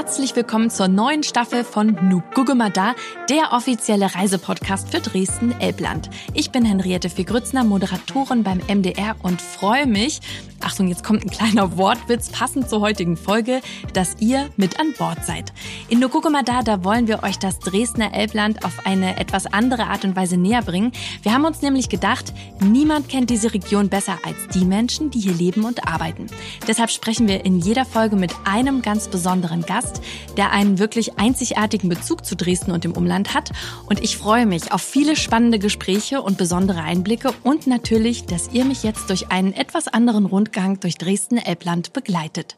Herzlich 0.00 0.34
willkommen 0.34 0.70
zur 0.70 0.88
neuen 0.88 1.22
Staffel 1.22 1.62
von 1.62 1.94
Nugugumada, 2.08 2.94
der 3.28 3.52
offizielle 3.52 4.14
Reisepodcast 4.14 4.88
für 4.88 5.00
Dresden-Elbland. 5.00 6.08
Ich 6.32 6.50
bin 6.50 6.64
Henriette 6.64 7.10
Figrützner, 7.10 7.64
Moderatorin 7.64 8.42
beim 8.42 8.62
MDR 8.66 9.14
und 9.22 9.42
freue 9.42 9.86
mich, 9.86 10.22
Achtung, 10.62 10.88
jetzt 10.88 11.04
kommt 11.04 11.24
ein 11.24 11.30
kleiner 11.30 11.78
Wortwitz 11.78 12.28
passend 12.28 12.68
zur 12.68 12.80
heutigen 12.80 13.16
Folge, 13.16 13.62
dass 13.94 14.16
ihr 14.20 14.50
mit 14.56 14.78
an 14.78 14.92
Bord 14.98 15.24
seid. 15.24 15.52
In 15.88 16.00
Nugugumada, 16.00 16.62
da 16.62 16.84
wollen 16.84 17.08
wir 17.08 17.22
euch 17.22 17.38
das 17.38 17.58
Dresdner 17.58 18.12
Elbland 18.12 18.64
auf 18.64 18.86
eine 18.86 19.18
etwas 19.18 19.46
andere 19.46 19.86
Art 19.86 20.04
und 20.04 20.16
Weise 20.16 20.36
näher 20.36 20.62
bringen. 20.62 20.92
Wir 21.22 21.32
haben 21.32 21.46
uns 21.46 21.62
nämlich 21.62 21.88
gedacht, 21.88 22.34
niemand 22.60 23.08
kennt 23.08 23.30
diese 23.30 23.54
Region 23.54 23.88
besser 23.88 24.18
als 24.24 24.36
die 24.54 24.66
Menschen, 24.66 25.10
die 25.10 25.20
hier 25.20 25.34
leben 25.34 25.64
und 25.64 25.88
arbeiten. 25.88 26.26
Deshalb 26.68 26.90
sprechen 26.90 27.26
wir 27.26 27.44
in 27.44 27.58
jeder 27.58 27.86
Folge 27.86 28.16
mit 28.16 28.32
einem 28.44 28.82
ganz 28.82 29.08
besonderen 29.08 29.62
Gast, 29.62 29.89
der 30.36 30.52
einen 30.52 30.78
wirklich 30.78 31.18
einzigartigen 31.18 31.88
Bezug 31.88 32.24
zu 32.24 32.36
Dresden 32.36 32.70
und 32.70 32.84
dem 32.84 32.92
Umland 32.92 33.34
hat. 33.34 33.50
Und 33.86 34.02
ich 34.02 34.16
freue 34.16 34.46
mich 34.46 34.72
auf 34.72 34.82
viele 34.82 35.16
spannende 35.16 35.58
Gespräche 35.58 36.22
und 36.22 36.38
besondere 36.38 36.82
Einblicke 36.82 37.32
und 37.42 37.66
natürlich, 37.66 38.24
dass 38.24 38.50
ihr 38.52 38.64
mich 38.64 38.82
jetzt 38.82 39.10
durch 39.10 39.30
einen 39.30 39.52
etwas 39.52 39.88
anderen 39.88 40.26
Rundgang 40.26 40.80
durch 40.80 40.96
Dresden-Elbland 40.96 41.92
begleitet. 41.92 42.56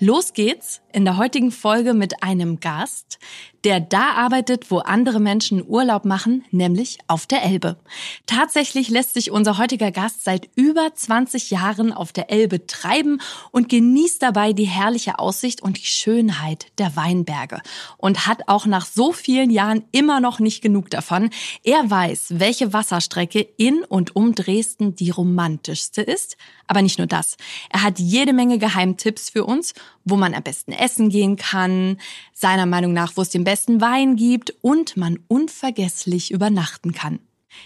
Los 0.00 0.32
geht's 0.32 0.80
in 0.92 1.04
der 1.04 1.16
heutigen 1.16 1.50
Folge 1.50 1.92
mit 1.92 2.22
einem 2.22 2.60
Gast, 2.60 3.18
der 3.64 3.80
da 3.80 4.12
arbeitet, 4.12 4.70
wo 4.70 4.78
andere 4.78 5.20
Menschen 5.20 5.64
Urlaub 5.66 6.04
machen, 6.04 6.44
nämlich 6.50 6.98
auf 7.06 7.26
der 7.26 7.42
Elbe. 7.42 7.76
Tatsächlich 8.26 8.88
lässt 8.88 9.14
sich 9.14 9.30
unser 9.30 9.58
heutiger 9.58 9.90
Gast 9.90 10.24
seit 10.24 10.48
über 10.54 10.94
20 10.94 11.50
Jahren 11.50 11.92
auf 11.92 12.12
der 12.12 12.30
Elbe 12.30 12.66
treiben 12.66 13.20
und 13.50 13.68
genießt 13.68 14.22
dabei 14.22 14.52
die 14.52 14.66
herrliche 14.66 15.18
Aussicht 15.18 15.62
und 15.62 15.78
die 15.78 15.86
Schönheit 15.86 16.66
der 16.78 16.94
Weinberge 16.96 17.60
und 17.96 18.26
hat 18.26 18.42
auch 18.46 18.66
nach 18.66 18.86
so 18.86 19.12
vielen 19.12 19.50
Jahren 19.50 19.84
immer 19.92 20.20
noch 20.20 20.38
nicht 20.38 20.62
genug 20.62 20.90
davon. 20.90 21.30
Er 21.64 21.90
weiß, 21.90 22.34
welche 22.38 22.72
Wasserstrecke 22.72 23.40
in 23.56 23.82
und 23.84 24.14
um 24.14 24.34
Dresden 24.34 24.94
die 24.94 25.10
romantischste 25.10 26.02
ist, 26.02 26.36
aber 26.68 26.82
nicht 26.82 26.98
nur 26.98 27.06
das. 27.06 27.36
Er 27.70 27.82
hat 27.82 27.98
jede 27.98 28.32
Menge 28.32 28.58
Geheimtipps 28.58 29.30
für 29.30 29.44
uns, 29.44 29.74
wo 30.04 30.16
man 30.16 30.34
am 30.34 30.42
besten 30.42 30.72
essen 30.72 31.08
gehen 31.08 31.36
kann, 31.36 31.98
seiner 32.32 32.66
Meinung 32.66 32.92
nach, 32.92 33.12
wo 33.16 33.22
es 33.22 33.30
den 33.30 33.44
besten 33.48 33.80
Wein 33.80 34.16
gibt 34.16 34.52
und 34.60 34.98
man 34.98 35.18
unvergesslich 35.26 36.30
übernachten 36.30 36.92
kann. 36.92 37.18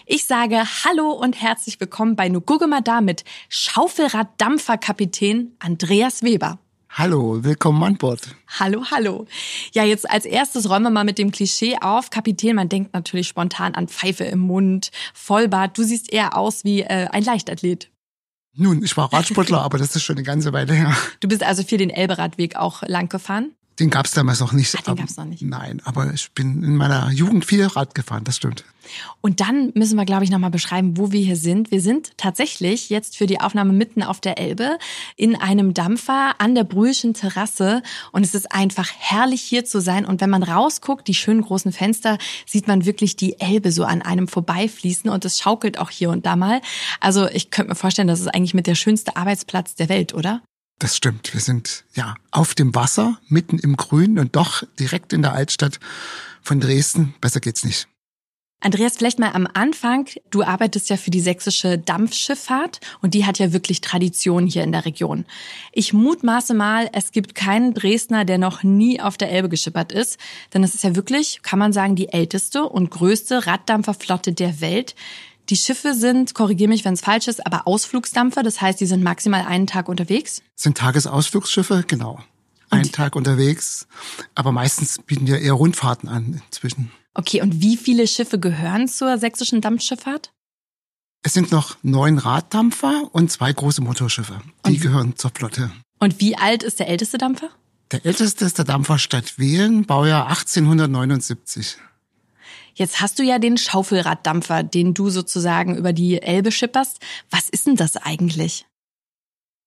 Ich 0.06 0.27
sage 0.27 0.62
Hallo 0.84 1.11
und 1.11 1.42
herzlich 1.42 1.80
willkommen 1.80 2.14
bei 2.14 2.28
Nugugumada 2.28 3.00
mit 3.00 3.25
Schaufelraddampferkapitän 3.48 5.56
Andreas 5.58 6.22
Weber. 6.22 6.60
Hallo, 6.88 7.42
willkommen 7.42 7.83
an 7.83 7.97
Bord. 7.97 8.20
Hallo, 8.60 8.84
hallo. 8.92 9.27
Ja, 9.72 9.83
jetzt 9.83 10.08
als 10.08 10.25
erstes 10.25 10.70
räumen 10.70 10.84
wir 10.84 10.91
mal 10.91 11.03
mit 11.03 11.19
dem 11.19 11.33
Klischee 11.33 11.77
auf. 11.80 12.10
Kapitän, 12.10 12.55
man 12.55 12.69
denkt 12.69 12.94
natürlich 12.94 13.27
spontan 13.27 13.75
an 13.75 13.88
Pfeife 13.88 14.22
im 14.22 14.38
Mund, 14.38 14.92
Vollbart. 15.14 15.77
Du 15.77 15.83
siehst 15.83 16.12
eher 16.12 16.36
aus 16.36 16.62
wie 16.62 16.83
äh, 16.83 17.08
ein 17.10 17.25
Leichtathlet. 17.25 17.91
Nun, 18.55 18.84
ich 18.84 18.97
war 18.97 19.12
Radsportler, 19.12 19.62
aber 19.62 19.78
das 19.78 19.97
ist 19.97 20.05
schon 20.05 20.14
eine 20.14 20.25
ganze 20.25 20.53
Weile 20.53 20.75
her. 20.75 20.97
Du 21.19 21.27
bist 21.27 21.42
also 21.42 21.64
für 21.64 21.77
den 21.77 21.91
Elberadweg 21.91 22.55
auch 22.55 22.83
lang 22.83 23.08
gefahren? 23.08 23.56
Den 23.78 23.91
gab's 23.91 24.12
damals 24.12 24.41
noch 24.41 24.53
nicht. 24.53 24.75
Ach, 24.77 24.83
den 24.83 24.97
gab's 24.97 25.17
noch 25.17 25.25
nicht. 25.25 25.42
Nein, 25.42 25.81
aber 25.84 26.12
ich 26.12 26.31
bin 26.33 26.62
in 26.62 26.77
meiner 26.77 27.11
Jugend 27.11 27.45
viel 27.45 27.65
Rad 27.65 27.95
gefahren, 27.95 28.25
das 28.25 28.37
stimmt. 28.37 28.65
Und 29.20 29.41
dann 29.41 29.73
müssen 29.75 29.97
wir, 29.97 30.05
glaube 30.05 30.25
ich, 30.25 30.31
nochmal 30.31 30.51
beschreiben, 30.51 30.97
wo 30.98 31.12
wir 31.12 31.20
hier 31.20 31.37
sind. 31.37 31.70
Wir 31.70 31.81
sind 31.81 32.12
tatsächlich 32.17 32.91
jetzt 32.91 33.17
für 33.17 33.27
die 33.27 33.41
Aufnahme 33.41 33.73
mitten 33.73 34.03
auf 34.03 34.20
der 34.20 34.39
Elbe 34.39 34.78
in 35.17 35.37
einem 35.37 35.73
Dampfer 35.73 36.34
an 36.39 36.55
der 36.55 36.65
Brühlschen 36.65 37.15
Terrasse. 37.15 37.83
Und 38.11 38.25
es 38.25 38.34
ist 38.34 38.53
einfach 38.53 38.91
herrlich 38.98 39.41
hier 39.41 39.65
zu 39.65 39.81
sein. 39.81 40.05
Und 40.05 40.20
wenn 40.20 40.31
man 40.31 40.43
rausguckt, 40.43 41.09
die 41.09 41.15
schönen 41.15 41.43
großen 41.43 41.73
Fenster, 41.73 42.19
sieht 42.47 42.67
man 42.67 42.84
wirklich 42.84 43.17
die 43.17 43.41
Elbe 43.41 43.73
so 43.73 43.84
an 43.84 44.03
einem 44.03 44.28
vorbeifließen. 44.28 45.11
Und 45.11 45.25
es 45.25 45.38
schaukelt 45.38 45.78
auch 45.78 45.91
hier 45.91 46.11
und 46.11 46.27
da 46.27 46.37
mal. 46.37 46.61
Also 47.00 47.28
ich 47.28 47.50
könnte 47.50 47.71
mir 47.71 47.77
vorstellen, 47.77 48.09
das 48.09 48.21
ist 48.21 48.28
eigentlich 48.28 48.55
mit 48.55 48.66
der 48.66 48.75
schönste 48.75 49.16
Arbeitsplatz 49.16 49.75
der 49.77 49.88
Welt, 49.88 50.12
oder? 50.12 50.43
Das 50.78 50.97
stimmt. 50.97 51.33
Wir 51.33 51.41
sind 51.41 51.84
ja 51.94 52.16
auf 52.31 52.55
dem 52.55 52.75
Wasser, 52.75 53.19
mitten 53.28 53.59
im 53.59 53.77
Grün 53.77 54.19
und 54.19 54.34
doch 54.34 54.65
direkt 54.78 55.12
in 55.12 55.22
der 55.22 55.33
Altstadt 55.33 55.78
von 56.43 56.60
Dresden. 56.60 57.15
Besser 57.21 57.41
geht's 57.41 57.65
nicht. 57.65 57.88
Andreas, 58.65 58.97
vielleicht 58.97 59.19
mal 59.19 59.32
am 59.32 59.49
Anfang. 59.53 60.09
Du 60.31 60.44
arbeitest 60.44 60.88
ja 60.88 60.97
für 60.97 61.11
die 61.11 61.21
sächsische 61.21 61.78
Dampfschifffahrt 61.78 62.78
und 63.00 63.15
die 63.15 63.27
hat 63.27 63.41
ja 63.41 63.53
wirklich 63.53 63.81
Tradition 63.81 64.47
hier 64.47 64.62
in 64.62 64.71
der 64.71 64.84
Region. 64.84 65.25
Ich 65.72 65.93
mutmaße 65.93 66.55
mal, 66.55 66.88
es 66.93 67.11
gibt 67.11 67.34
keinen 67.34 67.75
Dresdner, 67.75 68.25
der 68.25 68.38
noch 68.38 68.62
nie 68.62 69.00
auf 69.00 69.19
der 69.19 69.32
Elbe 69.32 69.49
geschippert 69.49 69.91
ist, 69.91 70.16
denn 70.55 70.62
es 70.62 70.77
ist 70.77 70.84
ja 70.84 70.94
wirklich, 70.94 71.43
kann 71.43 71.59
man 71.59 71.72
sagen, 71.72 71.97
die 71.97 72.11
älteste 72.11 72.69
und 72.69 72.91
größte 72.91 73.47
Raddampferflotte 73.47 74.32
der 74.32 74.61
Welt. 74.61 74.94
Die 75.52 75.58
Schiffe 75.58 75.92
sind, 75.92 76.32
korrigiere 76.32 76.70
mich, 76.70 76.86
wenn 76.86 76.94
es 76.94 77.02
falsch 77.02 77.28
ist, 77.28 77.44
aber 77.44 77.66
Ausflugsdampfer, 77.66 78.42
das 78.42 78.62
heißt, 78.62 78.80
die 78.80 78.86
sind 78.86 79.02
maximal 79.02 79.42
einen 79.42 79.66
Tag 79.66 79.90
unterwegs? 79.90 80.40
Sind 80.56 80.78
Tagesausflugsschiffe, 80.78 81.84
genau. 81.86 82.20
Einen 82.70 82.90
Tag 82.90 83.16
unterwegs, 83.16 83.86
aber 84.34 84.50
meistens 84.50 84.98
bieten 85.04 85.26
wir 85.26 85.40
eher 85.40 85.52
Rundfahrten 85.52 86.08
an 86.08 86.40
inzwischen. 86.46 86.90
Okay, 87.12 87.42
und 87.42 87.60
wie 87.60 87.76
viele 87.76 88.06
Schiffe 88.06 88.38
gehören 88.38 88.88
zur 88.88 89.18
sächsischen 89.18 89.60
Dampfschifffahrt? 89.60 90.32
Es 91.22 91.34
sind 91.34 91.52
noch 91.52 91.76
neun 91.82 92.16
Raddampfer 92.16 93.10
und 93.12 93.30
zwei 93.30 93.52
große 93.52 93.82
Motorschiffe. 93.82 94.40
Die 94.64 94.76
und, 94.76 94.80
gehören 94.80 95.16
zur 95.16 95.32
Flotte. 95.34 95.70
Und 95.98 96.19
wie 96.19 96.34
alt 96.34 96.62
ist 96.62 96.78
der 96.78 96.88
älteste 96.88 97.19
Dampfer? 97.19 97.50
Der 97.90 98.06
älteste 98.06 98.46
ist 98.46 98.56
der 98.56 98.64
Dampfer 98.64 98.98
Stadt 98.98 99.38
Wehlen, 99.38 99.84
Baujahr 99.84 100.28
1879. 100.28 101.76
Jetzt 102.75 103.00
hast 103.00 103.19
du 103.19 103.22
ja 103.22 103.38
den 103.38 103.59
Schaufelraddampfer, 103.59 104.62
den 104.62 104.94
du 104.94 105.10
sozusagen 105.10 105.77
über 105.77 105.93
die 105.93 106.21
Elbe 106.22 106.53
schipperst. 106.53 107.00
Was 107.31 107.49
ist 107.49 107.66
denn 107.66 107.77
das 107.77 107.97
eigentlich? 107.97 108.66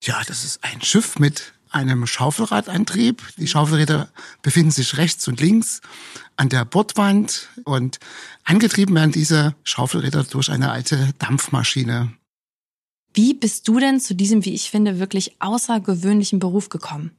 Ja, 0.03 0.21
das 0.27 0.43
ist 0.43 0.63
ein 0.63 0.81
Schiff 0.81 1.19
mit 1.19 1.53
einem 1.69 2.07
Schaufelradantrieb. 2.07 3.21
Die 3.37 3.47
Schaufelräder 3.47 4.09
befinden 4.41 4.71
sich 4.71 4.97
rechts 4.97 5.27
und 5.27 5.41
links 5.41 5.81
an 6.37 6.49
der 6.49 6.65
Bordwand 6.65 7.49
und 7.63 7.99
angetrieben 8.43 8.95
werden 8.95 9.11
diese 9.11 9.55
Schaufelräder 9.63 10.23
durch 10.23 10.49
eine 10.49 10.71
alte 10.71 11.13
Dampfmaschine. 11.19 12.13
Wie 13.13 13.33
bist 13.33 13.67
du 13.67 13.79
denn 13.79 13.99
zu 13.99 14.13
diesem, 14.13 14.43
wie 14.45 14.53
ich 14.53 14.69
finde, 14.69 14.99
wirklich 14.99 15.35
außergewöhnlichen 15.39 16.39
Beruf 16.39 16.69
gekommen? 16.69 17.11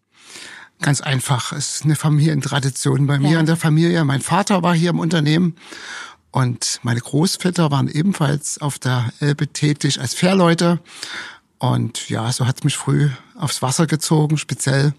Ganz 0.81 1.01
einfach. 1.01 1.53
Es 1.53 1.77
ist 1.77 1.85
eine 1.85 1.97
Familientradition 1.97 3.07
bei 3.07 3.19
mir 3.19 3.33
ja. 3.33 3.41
in 3.41 3.47
der 3.47 3.57
Familie. 3.57 4.05
Mein 4.05 4.21
Vater 4.21 4.63
war 4.63 4.75
hier 4.75 4.91
im 4.91 4.99
Unternehmen 4.99 5.57
und 6.31 6.81
meine 6.83 7.01
Großväter 7.01 7.71
waren 7.71 7.89
ebenfalls 7.89 8.59
auf 8.61 8.79
der 8.79 9.11
Elbe 9.21 9.49
tätig 9.49 10.01
als 10.01 10.15
Fährleute. 10.15 10.81
Und 11.59 12.11
ja, 12.11 12.31
so 12.31 12.47
hat 12.47 12.59
es 12.59 12.65
mich 12.65 12.77
früh 12.77 13.09
aufs 13.35 13.63
Wasser 13.63 13.87
gezogen, 13.87 14.37
speziell 14.37 14.93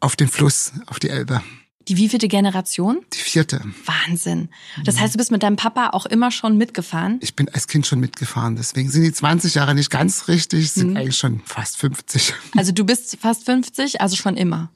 auf 0.00 0.16
den 0.16 0.28
Fluss, 0.28 0.72
auf 0.86 0.98
die 0.98 1.10
Elbe. 1.10 1.42
Die 1.88 1.96
wievielte 1.96 2.28
Generation? 2.28 3.04
Die 3.12 3.18
vierte. 3.18 3.60
Wahnsinn. 3.84 4.48
Das 4.84 5.00
heißt, 5.00 5.14
du 5.14 5.18
bist 5.18 5.30
mit 5.30 5.42
deinem 5.42 5.56
Papa 5.56 5.90
auch 5.90 6.06
immer 6.06 6.30
schon 6.30 6.56
mitgefahren? 6.56 7.18
Ich 7.20 7.34
bin 7.34 7.48
als 7.48 7.68
Kind 7.68 7.86
schon 7.86 8.00
mitgefahren. 8.00 8.56
Deswegen 8.56 8.90
sind 8.90 9.02
die 9.02 9.12
20 9.12 9.54
Jahre 9.54 9.74
nicht 9.74 9.90
ganz 9.90 10.28
richtig, 10.28 10.70
sind 10.70 10.90
mhm. 10.90 10.96
eigentlich 10.96 11.16
schon 11.16 11.40
fast 11.44 11.78
50. 11.78 12.34
Also 12.56 12.72
du 12.72 12.84
bist 12.84 13.16
fast 13.20 13.44
50, 13.44 14.00
also 14.00 14.16
schon 14.16 14.36
immer. 14.36 14.70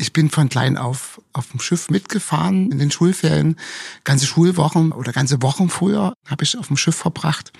Ich 0.00 0.12
bin 0.12 0.30
von 0.30 0.48
klein 0.48 0.78
auf 0.78 1.20
auf 1.32 1.50
dem 1.50 1.60
Schiff 1.60 1.90
mitgefahren 1.90 2.70
in 2.70 2.78
den 2.78 2.90
Schulferien. 2.90 3.56
Ganze 4.04 4.26
Schulwochen 4.26 4.92
oder 4.92 5.12
ganze 5.12 5.42
Wochen 5.42 5.68
früher 5.68 6.14
habe 6.26 6.44
ich 6.44 6.56
auf 6.56 6.68
dem 6.68 6.76
Schiff 6.76 6.94
verbracht. 6.94 7.52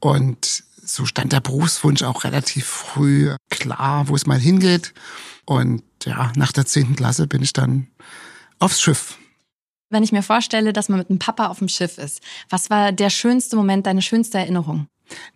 Und 0.00 0.64
so 0.82 1.04
stand 1.04 1.32
der 1.32 1.40
Berufswunsch 1.40 2.02
auch 2.02 2.24
relativ 2.24 2.66
früh 2.66 3.34
klar, 3.50 4.08
wo 4.08 4.16
es 4.16 4.26
mal 4.26 4.38
hingeht. 4.38 4.94
Und 5.44 5.82
ja, 6.04 6.32
nach 6.36 6.52
der 6.52 6.64
zehnten 6.64 6.96
Klasse 6.96 7.26
bin 7.26 7.42
ich 7.42 7.52
dann 7.52 7.88
aufs 8.58 8.80
Schiff. 8.80 9.18
Wenn 9.90 10.02
ich 10.02 10.12
mir 10.12 10.22
vorstelle, 10.22 10.72
dass 10.72 10.88
man 10.88 10.98
mit 10.98 11.10
einem 11.10 11.18
Papa 11.18 11.48
auf 11.48 11.58
dem 11.58 11.68
Schiff 11.68 11.98
ist, 11.98 12.20
was 12.48 12.70
war 12.70 12.92
der 12.92 13.10
schönste 13.10 13.56
Moment, 13.56 13.86
deine 13.86 14.02
schönste 14.02 14.38
Erinnerung? 14.38 14.86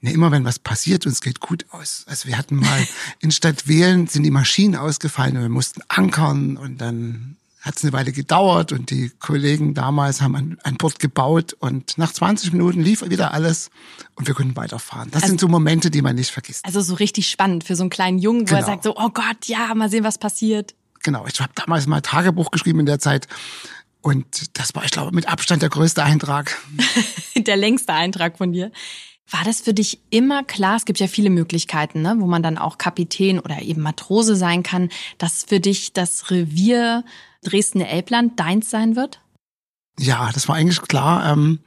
Ne, 0.00 0.12
immer 0.12 0.30
wenn 0.30 0.44
was 0.44 0.58
passiert 0.58 1.06
und 1.06 1.12
es 1.12 1.20
geht 1.20 1.40
gut 1.40 1.66
aus. 1.70 2.04
Also 2.06 2.28
wir 2.28 2.36
hatten 2.36 2.56
mal 2.56 2.86
in 3.20 3.30
Stadt 3.30 3.68
Wählen 3.68 4.06
sind 4.06 4.22
die 4.22 4.30
Maschinen 4.30 4.76
ausgefallen 4.76 5.36
und 5.36 5.42
wir 5.42 5.48
mussten 5.48 5.80
ankern 5.88 6.56
und 6.56 6.80
dann 6.80 7.36
hat 7.62 7.76
es 7.76 7.84
eine 7.84 7.92
Weile 7.92 8.10
gedauert 8.10 8.72
und 8.72 8.90
die 8.90 9.10
Kollegen 9.20 9.72
damals 9.72 10.20
haben 10.20 10.34
ein, 10.34 10.58
ein 10.64 10.76
Boot 10.76 10.98
gebaut 10.98 11.52
und 11.52 11.96
nach 11.96 12.12
20 12.12 12.52
Minuten 12.52 12.80
lief 12.80 13.08
wieder 13.08 13.32
alles 13.32 13.70
und 14.16 14.26
wir 14.26 14.34
konnten 14.34 14.56
weiterfahren. 14.56 15.10
Das 15.12 15.22
also, 15.22 15.30
sind 15.30 15.40
so 15.40 15.48
Momente, 15.48 15.90
die 15.90 16.02
man 16.02 16.16
nicht 16.16 16.32
vergisst. 16.32 16.64
Also 16.64 16.80
so 16.80 16.94
richtig 16.94 17.30
spannend 17.30 17.62
für 17.62 17.76
so 17.76 17.84
einen 17.84 17.90
kleinen 17.90 18.18
Jungen, 18.18 18.42
wo 18.42 18.46
genau. 18.46 18.58
er 18.58 18.66
sagt 18.66 18.82
so, 18.82 18.96
oh 18.96 19.10
Gott, 19.10 19.46
ja, 19.46 19.72
mal 19.76 19.88
sehen, 19.88 20.02
was 20.02 20.18
passiert. 20.18 20.74
Genau, 21.04 21.24
ich 21.26 21.40
habe 21.40 21.52
damals 21.54 21.86
mal 21.86 22.00
Tagebuch 22.00 22.50
geschrieben 22.50 22.80
in 22.80 22.86
der 22.86 22.98
Zeit 22.98 23.28
und 24.00 24.58
das 24.58 24.74
war, 24.74 24.84
ich 24.84 24.90
glaube, 24.90 25.12
mit 25.12 25.28
Abstand 25.28 25.62
der 25.62 25.68
größte 25.68 26.02
Eintrag. 26.02 26.58
der 27.36 27.56
längste 27.56 27.92
Eintrag 27.92 28.38
von 28.38 28.52
dir. 28.52 28.72
War 29.32 29.44
das 29.44 29.60
für 29.62 29.74
dich 29.74 30.00
immer 30.10 30.44
klar? 30.44 30.76
Es 30.76 30.84
gibt 30.84 31.00
ja 31.00 31.06
viele 31.06 31.30
Möglichkeiten, 31.30 32.02
ne, 32.02 32.16
wo 32.18 32.26
man 32.26 32.42
dann 32.42 32.58
auch 32.58 32.78
Kapitän 32.78 33.40
oder 33.40 33.62
eben 33.62 33.82
Matrose 33.82 34.36
sein 34.36 34.62
kann, 34.62 34.90
dass 35.18 35.44
für 35.44 35.58
dich 35.58 35.92
das 35.92 36.30
Revier 36.30 37.04
Dresden-Elbland 37.42 38.38
deins 38.38 38.70
sein 38.70 38.96
wird? 38.96 39.20
Ja, 39.98 40.30
das 40.32 40.48
war 40.48 40.56
eigentlich 40.56 40.80
klar. 40.82 41.32
Ähm, 41.32 41.60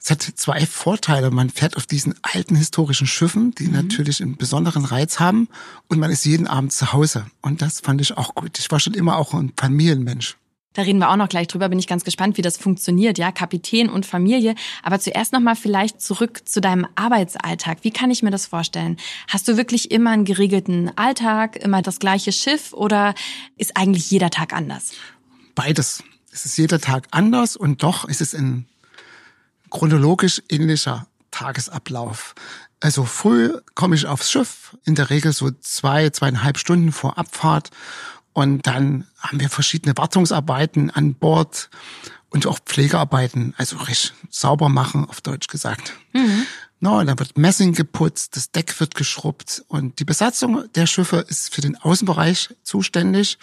es 0.00 0.10
hat 0.10 0.22
zwei 0.22 0.66
Vorteile. 0.66 1.30
Man 1.30 1.48
fährt 1.48 1.76
auf 1.76 1.86
diesen 1.86 2.14
alten 2.22 2.56
historischen 2.56 3.06
Schiffen, 3.06 3.54
die 3.54 3.68
mhm. 3.68 3.72
natürlich 3.72 4.20
einen 4.20 4.36
besonderen 4.36 4.84
Reiz 4.84 5.18
haben, 5.18 5.48
und 5.88 5.98
man 5.98 6.10
ist 6.10 6.26
jeden 6.26 6.46
Abend 6.46 6.72
zu 6.72 6.92
Hause. 6.92 7.26
Und 7.40 7.62
das 7.62 7.80
fand 7.80 8.00
ich 8.00 8.16
auch 8.16 8.34
gut. 8.34 8.58
Ich 8.58 8.70
war 8.70 8.80
schon 8.80 8.94
immer 8.94 9.16
auch 9.16 9.32
ein 9.32 9.52
Familienmensch. 9.56 10.36
Da 10.74 10.82
reden 10.82 10.98
wir 10.98 11.10
auch 11.10 11.16
noch 11.16 11.28
gleich 11.28 11.46
drüber. 11.46 11.68
Bin 11.68 11.78
ich 11.78 11.86
ganz 11.86 12.04
gespannt, 12.04 12.36
wie 12.36 12.42
das 12.42 12.56
funktioniert, 12.56 13.16
ja, 13.16 13.32
Kapitän 13.32 13.88
und 13.88 14.04
Familie. 14.04 14.54
Aber 14.82 15.00
zuerst 15.00 15.32
noch 15.32 15.40
mal 15.40 15.56
vielleicht 15.56 16.02
zurück 16.02 16.42
zu 16.46 16.60
deinem 16.60 16.86
Arbeitsalltag. 16.96 17.78
Wie 17.82 17.92
kann 17.92 18.10
ich 18.10 18.22
mir 18.22 18.30
das 18.30 18.46
vorstellen? 18.46 18.98
Hast 19.28 19.46
du 19.48 19.56
wirklich 19.56 19.92
immer 19.92 20.10
einen 20.10 20.24
geregelten 20.24 20.90
Alltag, 20.98 21.56
immer 21.56 21.80
das 21.80 22.00
gleiche 22.00 22.32
Schiff 22.32 22.72
oder 22.72 23.14
ist 23.56 23.76
eigentlich 23.76 24.10
jeder 24.10 24.30
Tag 24.30 24.52
anders? 24.52 24.92
Beides. 25.54 26.02
Es 26.32 26.44
ist 26.44 26.58
jeder 26.58 26.80
Tag 26.80 27.06
anders 27.12 27.54
und 27.54 27.84
doch 27.84 28.08
ist 28.08 28.20
es 28.20 28.34
ein 28.34 28.66
chronologisch 29.70 30.42
ähnlicher 30.48 31.06
Tagesablauf. 31.30 32.34
Also 32.80 33.04
früh 33.04 33.56
komme 33.74 33.94
ich 33.94 34.06
aufs 34.06 34.30
Schiff, 34.30 34.76
in 34.84 34.96
der 34.96 35.10
Regel 35.10 35.32
so 35.32 35.50
zwei, 35.60 36.10
zweieinhalb 36.10 36.58
Stunden 36.58 36.90
vor 36.90 37.16
Abfahrt 37.18 37.70
und 38.34 38.66
dann 38.66 39.06
haben 39.18 39.40
wir 39.40 39.48
verschiedene 39.48 39.96
Wartungsarbeiten 39.96 40.90
an 40.90 41.14
Bord 41.14 41.70
und 42.30 42.46
auch 42.46 42.58
Pflegearbeiten, 42.58 43.54
also 43.56 43.76
recht 43.76 44.12
sauber 44.28 44.68
machen, 44.68 45.08
auf 45.08 45.20
Deutsch 45.20 45.46
gesagt. 45.46 45.94
Mhm. 46.12 46.44
No, 46.80 46.98
und 46.98 47.06
dann 47.06 47.18
wird 47.18 47.38
Messing 47.38 47.72
geputzt, 47.72 48.36
das 48.36 48.50
Deck 48.50 48.78
wird 48.80 48.96
geschrubbt 48.96 49.64
und 49.68 50.00
die 50.00 50.04
Besatzung 50.04 50.64
der 50.74 50.86
Schiffe 50.86 51.24
ist 51.28 51.54
für 51.54 51.62
den 51.62 51.76
Außenbereich 51.76 52.50
zuständig. 52.62 53.38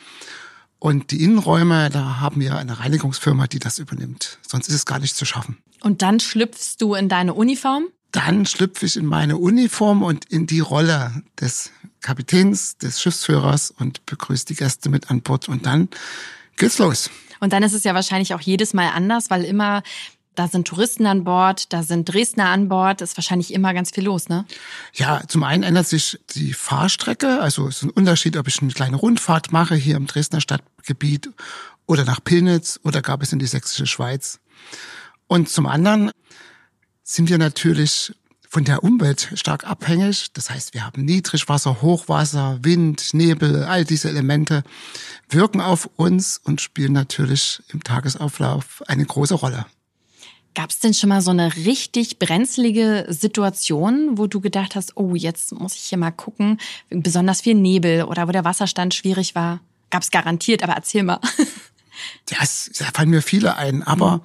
Und 0.77 1.11
die 1.11 1.23
Innenräume, 1.23 1.89
da 1.89 2.19
haben 2.19 2.41
wir 2.41 2.57
eine 2.57 2.79
Reinigungsfirma, 2.79 3.47
die 3.47 3.59
das 3.59 3.79
übernimmt. 3.79 4.39
Sonst 4.41 4.67
ist 4.67 4.75
es 4.75 4.85
gar 4.85 4.99
nicht 4.99 5.15
zu 5.15 5.25
schaffen. 5.25 5.57
Und 5.79 6.01
dann 6.01 6.19
schlüpfst 6.19 6.75
du 6.79 6.95
in 6.95 7.07
deine 7.07 7.33
Uniform? 7.33 7.85
Dann 8.12 8.46
schlüpfe 8.46 8.86
ich 8.86 8.98
in 8.98 9.06
meine 9.06 9.38
Uniform 9.38 10.04
und 10.04 10.25
in 10.25 10.48
die 10.48 10.60
Rolle 10.60 11.24
des 11.40 11.72
Kapitäns, 12.02 12.78
des 12.78 13.02
Schiffsführers 13.02 13.72
und 13.72 14.06
begrüßt 14.06 14.50
die 14.50 14.56
Gäste 14.56 14.90
mit 14.90 15.10
an 15.10 15.22
Bord 15.22 15.48
und 15.48 15.66
dann 15.66 15.90
geht's 16.58 16.78
los. 16.80 17.10
Und 17.40 17.54
dann 17.54 17.63
ist 17.63 17.74
es 17.74 17.84
ja 17.84 17.94
wahrscheinlich 17.94 18.34
auch 18.34 18.42
jedes 18.42 18.74
Mal 18.74 18.90
anders, 18.90 19.30
weil 19.30 19.46
immer 19.46 19.84
da 20.36 20.48
sind 20.48 20.68
Touristen 20.68 21.06
an 21.06 21.24
Bord, 21.24 21.74
da 21.74 21.84
sind 21.84 22.06
Dresdner 22.06 22.50
an 22.50 22.69
Bord, 22.69 23.02
ist 23.02 23.18
wahrscheinlich 23.18 23.54
immer 23.54 23.74
ganz 23.74 23.92
viel 23.92 24.06
los, 24.06 24.30
ne? 24.30 24.46
Ja, 24.94 25.22
zum 25.28 25.44
einen 25.44 25.63
ändert 25.63 25.88
sich 25.88 26.19
die 26.30 26.54
Fahrstrecke, 26.54 27.42
also 27.42 27.68
es 27.68 27.78
ist 27.78 27.84
ein 27.84 27.90
Unterschied, 27.90 28.38
ob 28.38 28.48
ich 28.48 28.62
eine 28.62 28.72
kleine 28.72 28.96
Rundfahrt 28.96 29.52
mache 29.52 29.75
hier 29.75 29.98
im 29.98 30.08
Dresdner 30.08 30.40
Stadtgebiet 30.40 31.30
oder 31.86 32.06
nach 32.06 32.24
Pilnitz 32.24 32.80
oder 32.84 33.02
gab 33.02 33.22
es 33.22 33.34
in 33.34 33.40
die 33.40 33.46
sächsische 33.46 33.88
Schweiz. 33.88 34.40
Und 35.28 35.50
zum 35.50 35.66
anderen 35.66 36.12
sind 37.12 37.30
wir 37.30 37.38
natürlich 37.38 38.13
von 38.48 38.63
der 38.63 38.84
Umwelt 38.84 39.31
stark 39.36 39.66
abhängig. 39.66 40.31
Das 40.34 40.50
heißt, 40.50 40.74
wir 40.74 40.86
haben 40.86 41.04
Niedrigwasser, 41.04 41.81
Hochwasser, 41.81 42.60
Wind, 42.62 43.13
Nebel, 43.13 43.63
all 43.66 43.84
diese 43.84 44.08
Elemente 44.08 44.63
wirken 45.30 45.60
auf 45.60 45.90
uns 45.98 46.40
und 46.42 46.62
spielen 46.62 46.94
natürlich 46.94 47.62
im 47.74 47.84
Tagesauflauf 47.84 48.81
eine 48.88 49.06
große 49.06 49.36
Rolle. 49.36 49.66
Gab 50.56 50.69
es 50.69 50.80
denn 50.80 50.94
schon 50.94 51.10
mal 51.10 51.22
so 51.22 51.31
eine 51.31 51.54
richtig 51.58 52.18
brenzlige 52.18 53.06
Situation, 53.10 54.18
wo 54.18 54.28
du 54.28 54.40
gedacht 54.40 54.75
hast, 54.75 54.96
oh, 54.96 55.16
jetzt 55.16 55.52
muss 55.52 55.75
ich 55.75 55.81
hier 55.81 55.98
mal 55.98 56.12
gucken, 56.12 56.60
besonders 56.90 57.42
viel 57.42 57.56
Nebel 57.56 58.04
oder 58.04 58.28
wo 58.28 58.31
der 58.31 58.46
Wasserstand 58.46 58.94
schwierig 58.94 59.36
war? 59.36 59.60
Gab 59.90 60.04
es 60.04 60.12
garantiert, 60.12 60.63
aber 60.63 60.74
erzähl 60.74 61.04
mal. 61.04 61.19
Ja, 62.31 62.38
es, 62.42 62.72
da 62.80 62.86
fallen 62.86 63.10
mir 63.10 63.22
viele 63.22 63.58
ein, 63.58 63.84
aber 63.84 64.18
mhm 64.18 64.22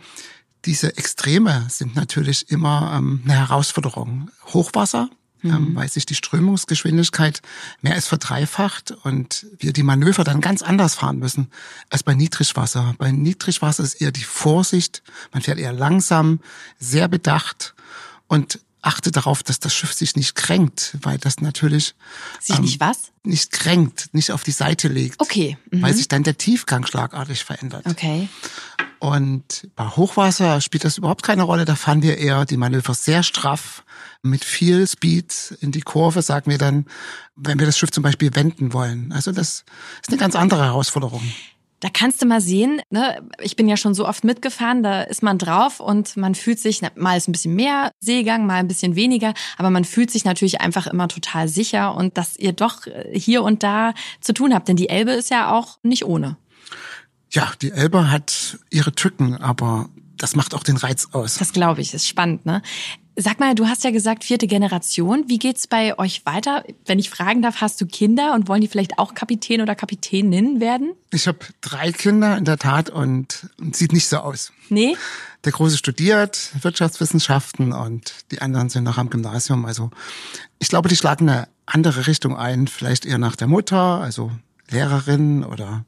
diese 0.66 0.96
Extreme 0.96 1.66
sind 1.70 1.94
natürlich 1.94 2.50
immer 2.50 2.92
ähm, 2.96 3.22
eine 3.24 3.34
Herausforderung. 3.34 4.30
Hochwasser, 4.52 5.08
ähm, 5.44 5.50
mhm. 5.50 5.56
ähm, 5.56 5.76
weil 5.76 5.88
sich 5.88 6.06
die 6.06 6.14
Strömungsgeschwindigkeit 6.14 7.40
mehr 7.80 7.94
als 7.94 8.08
verdreifacht 8.08 8.90
und 9.04 9.46
wir 9.58 9.72
die 9.72 9.84
Manöver 9.84 10.24
dann 10.24 10.40
ganz 10.40 10.62
anders 10.62 10.94
fahren 10.96 11.18
müssen 11.18 11.50
als 11.88 12.02
bei 12.02 12.14
Niedrigwasser. 12.14 12.94
Bei 12.98 13.10
Niedrigwasser 13.12 13.84
ist 13.84 13.94
eher 13.94 14.12
die 14.12 14.24
Vorsicht, 14.24 15.02
man 15.32 15.42
fährt 15.42 15.58
eher 15.58 15.72
langsam, 15.72 16.40
sehr 16.78 17.08
bedacht 17.08 17.74
und 18.26 18.60
achte 18.82 19.10
darauf, 19.10 19.42
dass 19.42 19.58
das 19.58 19.74
Schiff 19.74 19.92
sich 19.92 20.14
nicht 20.14 20.34
kränkt, 20.36 20.96
weil 21.02 21.18
das 21.18 21.40
natürlich 21.40 21.94
sich 22.40 22.56
ähm, 22.56 22.62
nicht 22.62 22.80
was? 22.80 23.10
Nicht 23.24 23.50
kränkt, 23.50 24.14
nicht 24.14 24.30
auf 24.30 24.44
die 24.44 24.52
Seite 24.52 24.88
legt. 24.88 25.20
Okay. 25.20 25.58
Mhm. 25.70 25.82
Weil 25.82 25.94
sich 25.94 26.06
dann 26.08 26.22
der 26.22 26.38
Tiefgang 26.38 26.86
schlagartig 26.86 27.44
verändert. 27.44 27.84
Okay. 27.86 28.28
Und 28.98 29.68
bei 29.76 29.84
Hochwasser 29.84 30.60
spielt 30.60 30.84
das 30.84 30.98
überhaupt 30.98 31.22
keine 31.22 31.42
Rolle. 31.42 31.64
Da 31.64 31.76
fahren 31.76 32.02
wir 32.02 32.18
eher 32.18 32.44
die 32.44 32.56
Manöver 32.56 32.94
sehr 32.94 33.22
straff 33.22 33.84
mit 34.22 34.44
viel 34.44 34.86
Speed 34.86 35.58
in 35.60 35.72
die 35.72 35.82
Kurve, 35.82 36.22
sagen 36.22 36.50
wir 36.50 36.58
dann, 36.58 36.86
wenn 37.36 37.58
wir 37.58 37.66
das 37.66 37.78
Schiff 37.78 37.90
zum 37.90 38.02
Beispiel 38.02 38.34
wenden 38.34 38.72
wollen. 38.72 39.12
Also 39.12 39.32
das 39.32 39.64
ist 40.02 40.08
eine 40.08 40.16
ganz 40.16 40.34
andere 40.34 40.64
Herausforderung. 40.64 41.22
Da 41.80 41.90
kannst 41.90 42.22
du 42.22 42.26
mal 42.26 42.40
sehen, 42.40 42.80
ne? 42.88 43.20
ich 43.38 43.54
bin 43.54 43.68
ja 43.68 43.76
schon 43.76 43.92
so 43.92 44.08
oft 44.08 44.24
mitgefahren, 44.24 44.82
da 44.82 45.02
ist 45.02 45.22
man 45.22 45.36
drauf 45.36 45.78
und 45.78 46.16
man 46.16 46.34
fühlt 46.34 46.58
sich, 46.58 46.80
mal 46.94 47.18
ist 47.18 47.28
ein 47.28 47.32
bisschen 47.32 47.54
mehr 47.54 47.92
Seegang, 48.00 48.46
mal 48.46 48.54
ein 48.54 48.68
bisschen 48.68 48.96
weniger, 48.96 49.34
aber 49.58 49.68
man 49.68 49.84
fühlt 49.84 50.10
sich 50.10 50.24
natürlich 50.24 50.62
einfach 50.62 50.86
immer 50.86 51.06
total 51.06 51.48
sicher 51.48 51.94
und 51.94 52.16
dass 52.16 52.34
ihr 52.36 52.54
doch 52.54 52.86
hier 53.12 53.42
und 53.42 53.62
da 53.62 53.92
zu 54.22 54.32
tun 54.32 54.54
habt, 54.54 54.68
denn 54.68 54.76
die 54.76 54.88
Elbe 54.88 55.12
ist 55.12 55.30
ja 55.30 55.52
auch 55.52 55.76
nicht 55.82 56.06
ohne. 56.06 56.38
Ja, 57.30 57.52
die 57.60 57.72
Elbe 57.72 58.10
hat 58.10 58.58
ihre 58.70 58.92
Tücken, 58.92 59.36
aber 59.36 59.88
das 60.16 60.36
macht 60.36 60.54
auch 60.54 60.62
den 60.62 60.76
Reiz 60.76 61.08
aus. 61.12 61.34
Das 61.34 61.52
glaube 61.52 61.80
ich, 61.80 61.92
ist 61.92 62.06
spannend, 62.06 62.46
ne? 62.46 62.62
Sag 63.18 63.40
mal, 63.40 63.54
du 63.54 63.66
hast 63.66 63.82
ja 63.82 63.90
gesagt, 63.90 64.24
vierte 64.24 64.46
Generation. 64.46 65.24
Wie 65.26 65.38
geht's 65.38 65.66
bei 65.66 65.98
euch 65.98 66.26
weiter? 66.26 66.64
Wenn 66.84 66.98
ich 66.98 67.08
fragen 67.08 67.40
darf, 67.40 67.62
hast 67.62 67.80
du 67.80 67.86
Kinder 67.86 68.34
und 68.34 68.46
wollen 68.46 68.60
die 68.60 68.68
vielleicht 68.68 68.98
auch 68.98 69.14
Kapitän 69.14 69.62
oder 69.62 69.74
Kapitänin 69.74 70.60
werden? 70.60 70.92
Ich 71.10 71.26
habe 71.26 71.38
drei 71.62 71.92
Kinder 71.92 72.36
in 72.36 72.44
der 72.44 72.58
Tat 72.58 72.90
und 72.90 73.48
sieht 73.72 73.94
nicht 73.94 74.06
so 74.06 74.18
aus. 74.18 74.52
Nee? 74.68 74.98
Der 75.44 75.52
Große 75.52 75.78
studiert 75.78 76.50
Wirtschaftswissenschaften 76.60 77.72
und 77.72 78.12
die 78.32 78.42
anderen 78.42 78.68
sind 78.68 78.84
noch 78.84 78.98
am 78.98 79.08
Gymnasium. 79.08 79.64
Also 79.64 79.90
ich 80.58 80.68
glaube, 80.68 80.90
die 80.90 80.96
schlagen 80.96 81.26
eine 81.26 81.48
andere 81.64 82.06
Richtung 82.06 82.36
ein, 82.36 82.66
vielleicht 82.66 83.06
eher 83.06 83.18
nach 83.18 83.36
der 83.36 83.46
Mutter, 83.46 83.78
also 83.78 84.30
Lehrerin 84.70 85.44
oder 85.44 85.84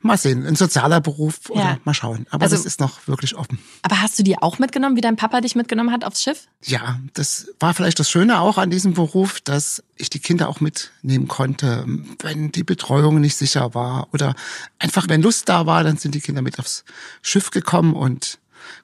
mal 0.00 0.18
sehen, 0.18 0.46
ein 0.46 0.56
sozialer 0.56 1.00
Beruf 1.00 1.48
oder 1.48 1.60
ja. 1.60 1.78
mal 1.84 1.94
schauen. 1.94 2.26
Aber 2.30 2.44
also, 2.44 2.56
das 2.56 2.64
ist 2.64 2.80
noch 2.80 3.06
wirklich 3.06 3.36
offen. 3.36 3.58
Aber 3.82 4.00
hast 4.02 4.18
du 4.18 4.22
die 4.22 4.38
auch 4.38 4.58
mitgenommen, 4.58 4.96
wie 4.96 5.00
dein 5.00 5.16
Papa 5.16 5.40
dich 5.40 5.54
mitgenommen 5.54 5.92
hat 5.92 6.04
aufs 6.04 6.22
Schiff? 6.22 6.48
Ja, 6.64 6.98
das 7.14 7.48
war 7.60 7.74
vielleicht 7.74 8.00
das 8.00 8.10
Schöne 8.10 8.40
auch 8.40 8.58
an 8.58 8.70
diesem 8.70 8.94
Beruf, 8.94 9.40
dass 9.40 9.82
ich 9.96 10.10
die 10.10 10.18
Kinder 10.18 10.48
auch 10.48 10.60
mitnehmen 10.60 11.28
konnte, 11.28 11.84
wenn 12.20 12.52
die 12.52 12.64
Betreuung 12.64 13.20
nicht 13.20 13.36
sicher 13.36 13.74
war 13.74 14.08
oder 14.12 14.34
einfach 14.78 15.08
wenn 15.08 15.22
Lust 15.22 15.48
da 15.48 15.66
war, 15.66 15.84
dann 15.84 15.96
sind 15.96 16.14
die 16.14 16.20
Kinder 16.20 16.42
mit 16.42 16.58
aufs 16.58 16.84
Schiff 17.22 17.50
gekommen 17.50 17.94
und 17.94 18.38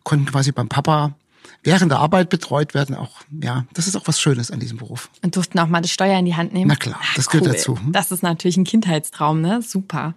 konnten 0.05 0.27
quasi 0.27 0.53
beim 0.53 0.69
Papa 0.69 1.15
während 1.63 1.93
der 1.93 1.99
Arbeit 1.99 2.29
betreut 2.29 2.75
werden. 2.75 2.97
Auch, 2.97 3.21
ja, 3.43 3.65
das 3.73 3.87
ist 3.87 3.97
auch 3.97 4.07
was 4.07 4.21
Schönes 4.21 4.51
an 4.51 4.61
diesem 4.61 4.79
Beruf. 4.79 5.11
Und 5.23 5.37
durften 5.37 5.59
auch 5.59 5.69
mal 5.69 5.81
das 5.81 5.91
Steuer 5.91 6.19
in 6.19 6.25
die 6.25 6.35
Hand 6.35 6.53
nehmen? 6.53 6.69
Na 6.69 6.77
klar, 6.77 7.01
das 7.17 7.29
Ach, 7.29 7.35
cool. 7.35 7.41
gehört 7.41 7.57
dazu. 7.59 7.79
Das 7.91 8.11
ist 8.11 8.23
natürlich 8.23 8.57
ein 8.57 8.65
Kindheitstraum, 8.65 9.41
ne? 9.41 9.63
Super. 9.63 10.15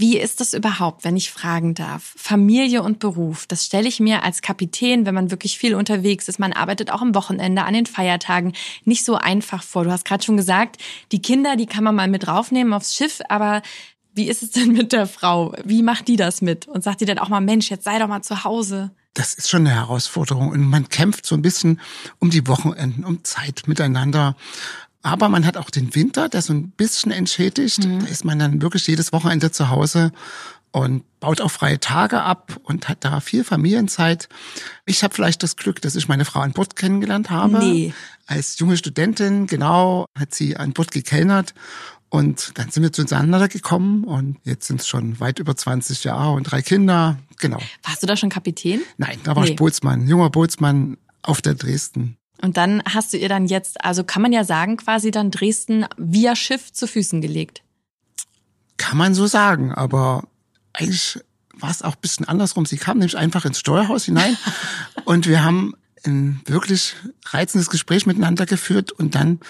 Wie 0.00 0.16
ist 0.16 0.40
das 0.40 0.54
überhaupt, 0.54 1.02
wenn 1.02 1.16
ich 1.16 1.32
fragen 1.32 1.74
darf? 1.74 2.14
Familie 2.16 2.84
und 2.84 3.00
Beruf, 3.00 3.46
das 3.48 3.64
stelle 3.64 3.88
ich 3.88 3.98
mir 3.98 4.22
als 4.22 4.42
Kapitän, 4.42 5.06
wenn 5.06 5.14
man 5.14 5.32
wirklich 5.32 5.58
viel 5.58 5.74
unterwegs 5.74 6.28
ist, 6.28 6.38
man 6.38 6.52
arbeitet 6.52 6.92
auch 6.92 7.02
am 7.02 7.16
Wochenende, 7.16 7.64
an 7.64 7.74
den 7.74 7.84
Feiertagen, 7.84 8.52
nicht 8.84 9.04
so 9.04 9.16
einfach 9.16 9.64
vor. 9.64 9.82
Du 9.82 9.90
hast 9.90 10.04
gerade 10.04 10.22
schon 10.22 10.36
gesagt, 10.36 10.80
die 11.10 11.20
Kinder, 11.20 11.56
die 11.56 11.66
kann 11.66 11.82
man 11.82 11.96
mal 11.96 12.06
mit 12.06 12.28
draufnehmen 12.28 12.74
aufs 12.74 12.94
Schiff, 12.94 13.20
aber 13.28 13.60
wie 14.14 14.28
ist 14.28 14.44
es 14.44 14.52
denn 14.52 14.68
mit 14.68 14.92
der 14.92 15.08
Frau? 15.08 15.52
Wie 15.64 15.82
macht 15.82 16.06
die 16.06 16.16
das 16.16 16.42
mit? 16.42 16.68
Und 16.68 16.84
sagt 16.84 17.00
die 17.00 17.04
dann 17.04 17.18
auch 17.18 17.28
mal, 17.28 17.40
Mensch, 17.40 17.68
jetzt 17.68 17.82
sei 17.82 17.98
doch 17.98 18.06
mal 18.06 18.22
zu 18.22 18.44
Hause? 18.44 18.92
Das 19.18 19.34
ist 19.34 19.50
schon 19.50 19.66
eine 19.66 19.74
Herausforderung. 19.74 20.50
Und 20.50 20.62
man 20.62 20.88
kämpft 20.88 21.26
so 21.26 21.34
ein 21.34 21.42
bisschen 21.42 21.80
um 22.20 22.30
die 22.30 22.46
Wochenenden, 22.46 23.04
um 23.04 23.24
Zeit 23.24 23.64
miteinander. 23.66 24.36
Aber 25.02 25.28
man 25.28 25.44
hat 25.44 25.56
auch 25.56 25.70
den 25.70 25.94
Winter, 25.94 26.28
der 26.28 26.40
so 26.40 26.52
ein 26.52 26.70
bisschen 26.70 27.10
entschädigt. 27.10 27.84
Mhm. 27.84 28.00
Da 28.00 28.06
ist 28.06 28.24
man 28.24 28.38
dann 28.38 28.62
wirklich 28.62 28.86
jedes 28.86 29.12
Wochenende 29.12 29.50
zu 29.50 29.70
Hause 29.70 30.12
und 30.70 31.02
baut 31.18 31.40
auch 31.40 31.50
freie 31.50 31.80
Tage 31.80 32.22
ab 32.22 32.60
und 32.62 32.88
hat 32.88 33.04
da 33.04 33.18
viel 33.18 33.42
Familienzeit. 33.42 34.28
Ich 34.86 35.02
habe 35.02 35.14
vielleicht 35.14 35.42
das 35.42 35.56
Glück, 35.56 35.82
dass 35.82 35.96
ich 35.96 36.06
meine 36.06 36.24
Frau 36.24 36.40
an 36.40 36.52
Bord 36.52 36.76
kennengelernt 36.76 37.30
habe. 37.30 37.58
Nee. 37.58 37.94
Als 38.26 38.58
junge 38.58 38.76
Studentin, 38.76 39.46
genau, 39.46 40.06
hat 40.16 40.34
sie 40.34 40.56
an 40.56 40.74
Bord 40.74 40.92
gekellnert 40.92 41.54
und 42.10 42.58
dann 42.58 42.70
sind 42.70 42.82
wir 42.82 42.92
zueinander 42.92 43.48
gekommen 43.48 44.04
und 44.04 44.38
jetzt 44.44 44.66
sind 44.66 44.80
es 44.80 44.88
schon 44.88 45.20
weit 45.20 45.38
über 45.38 45.54
20 45.54 46.04
Jahre 46.04 46.32
und 46.32 46.44
drei 46.44 46.62
Kinder. 46.62 47.18
Genau. 47.38 47.58
Warst 47.82 48.02
du 48.02 48.06
da 48.06 48.16
schon 48.16 48.30
Kapitän? 48.30 48.80
Nein, 48.96 49.18
da 49.24 49.36
war 49.36 49.44
nee. 49.44 49.50
ich 49.50 49.56
Bootsmann, 49.56 50.08
junger 50.08 50.30
Bootsmann 50.30 50.96
auf 51.22 51.42
der 51.42 51.54
Dresden. 51.54 52.16
Und 52.40 52.56
dann 52.56 52.82
hast 52.84 53.12
du 53.12 53.16
ihr 53.16 53.28
dann 53.28 53.46
jetzt, 53.46 53.84
also 53.84 54.04
kann 54.04 54.22
man 54.22 54.32
ja 54.32 54.44
sagen, 54.44 54.76
quasi 54.76 55.10
dann 55.10 55.30
Dresden 55.30 55.86
via 55.96 56.36
Schiff 56.36 56.72
zu 56.72 56.86
Füßen 56.86 57.20
gelegt. 57.20 57.62
Kann 58.76 58.96
man 58.96 59.14
so 59.14 59.26
sagen, 59.26 59.72
aber 59.72 60.24
eigentlich 60.72 61.18
war 61.52 61.70
es 61.70 61.82
auch 61.82 61.96
ein 61.96 62.00
bisschen 62.00 62.28
andersrum. 62.28 62.64
Sie 62.64 62.76
kam 62.76 62.98
nämlich 62.98 63.18
einfach 63.18 63.44
ins 63.44 63.58
Steuerhaus 63.58 64.04
hinein 64.04 64.36
und 65.04 65.26
wir 65.26 65.44
haben 65.44 65.74
ein 66.06 66.40
wirklich 66.46 66.94
reizendes 67.26 67.68
Gespräch 67.70 68.06
miteinander 68.06 68.46
geführt 68.46 68.92
und 68.92 69.16
dann 69.16 69.40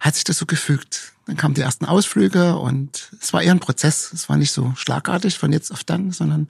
hat 0.00 0.14
sich 0.14 0.24
das 0.24 0.38
so 0.38 0.46
gefügt. 0.46 1.12
Dann 1.26 1.36
kamen 1.36 1.54
die 1.54 1.60
ersten 1.60 1.84
Ausflüge 1.84 2.56
und 2.56 3.10
es 3.20 3.34
war 3.34 3.42
eher 3.42 3.52
ein 3.52 3.60
Prozess. 3.60 4.12
Es 4.14 4.30
war 4.30 4.38
nicht 4.38 4.50
so 4.50 4.72
schlagartig 4.76 5.36
von 5.36 5.52
jetzt 5.52 5.70
auf 5.70 5.84
dann, 5.84 6.10
sondern 6.10 6.48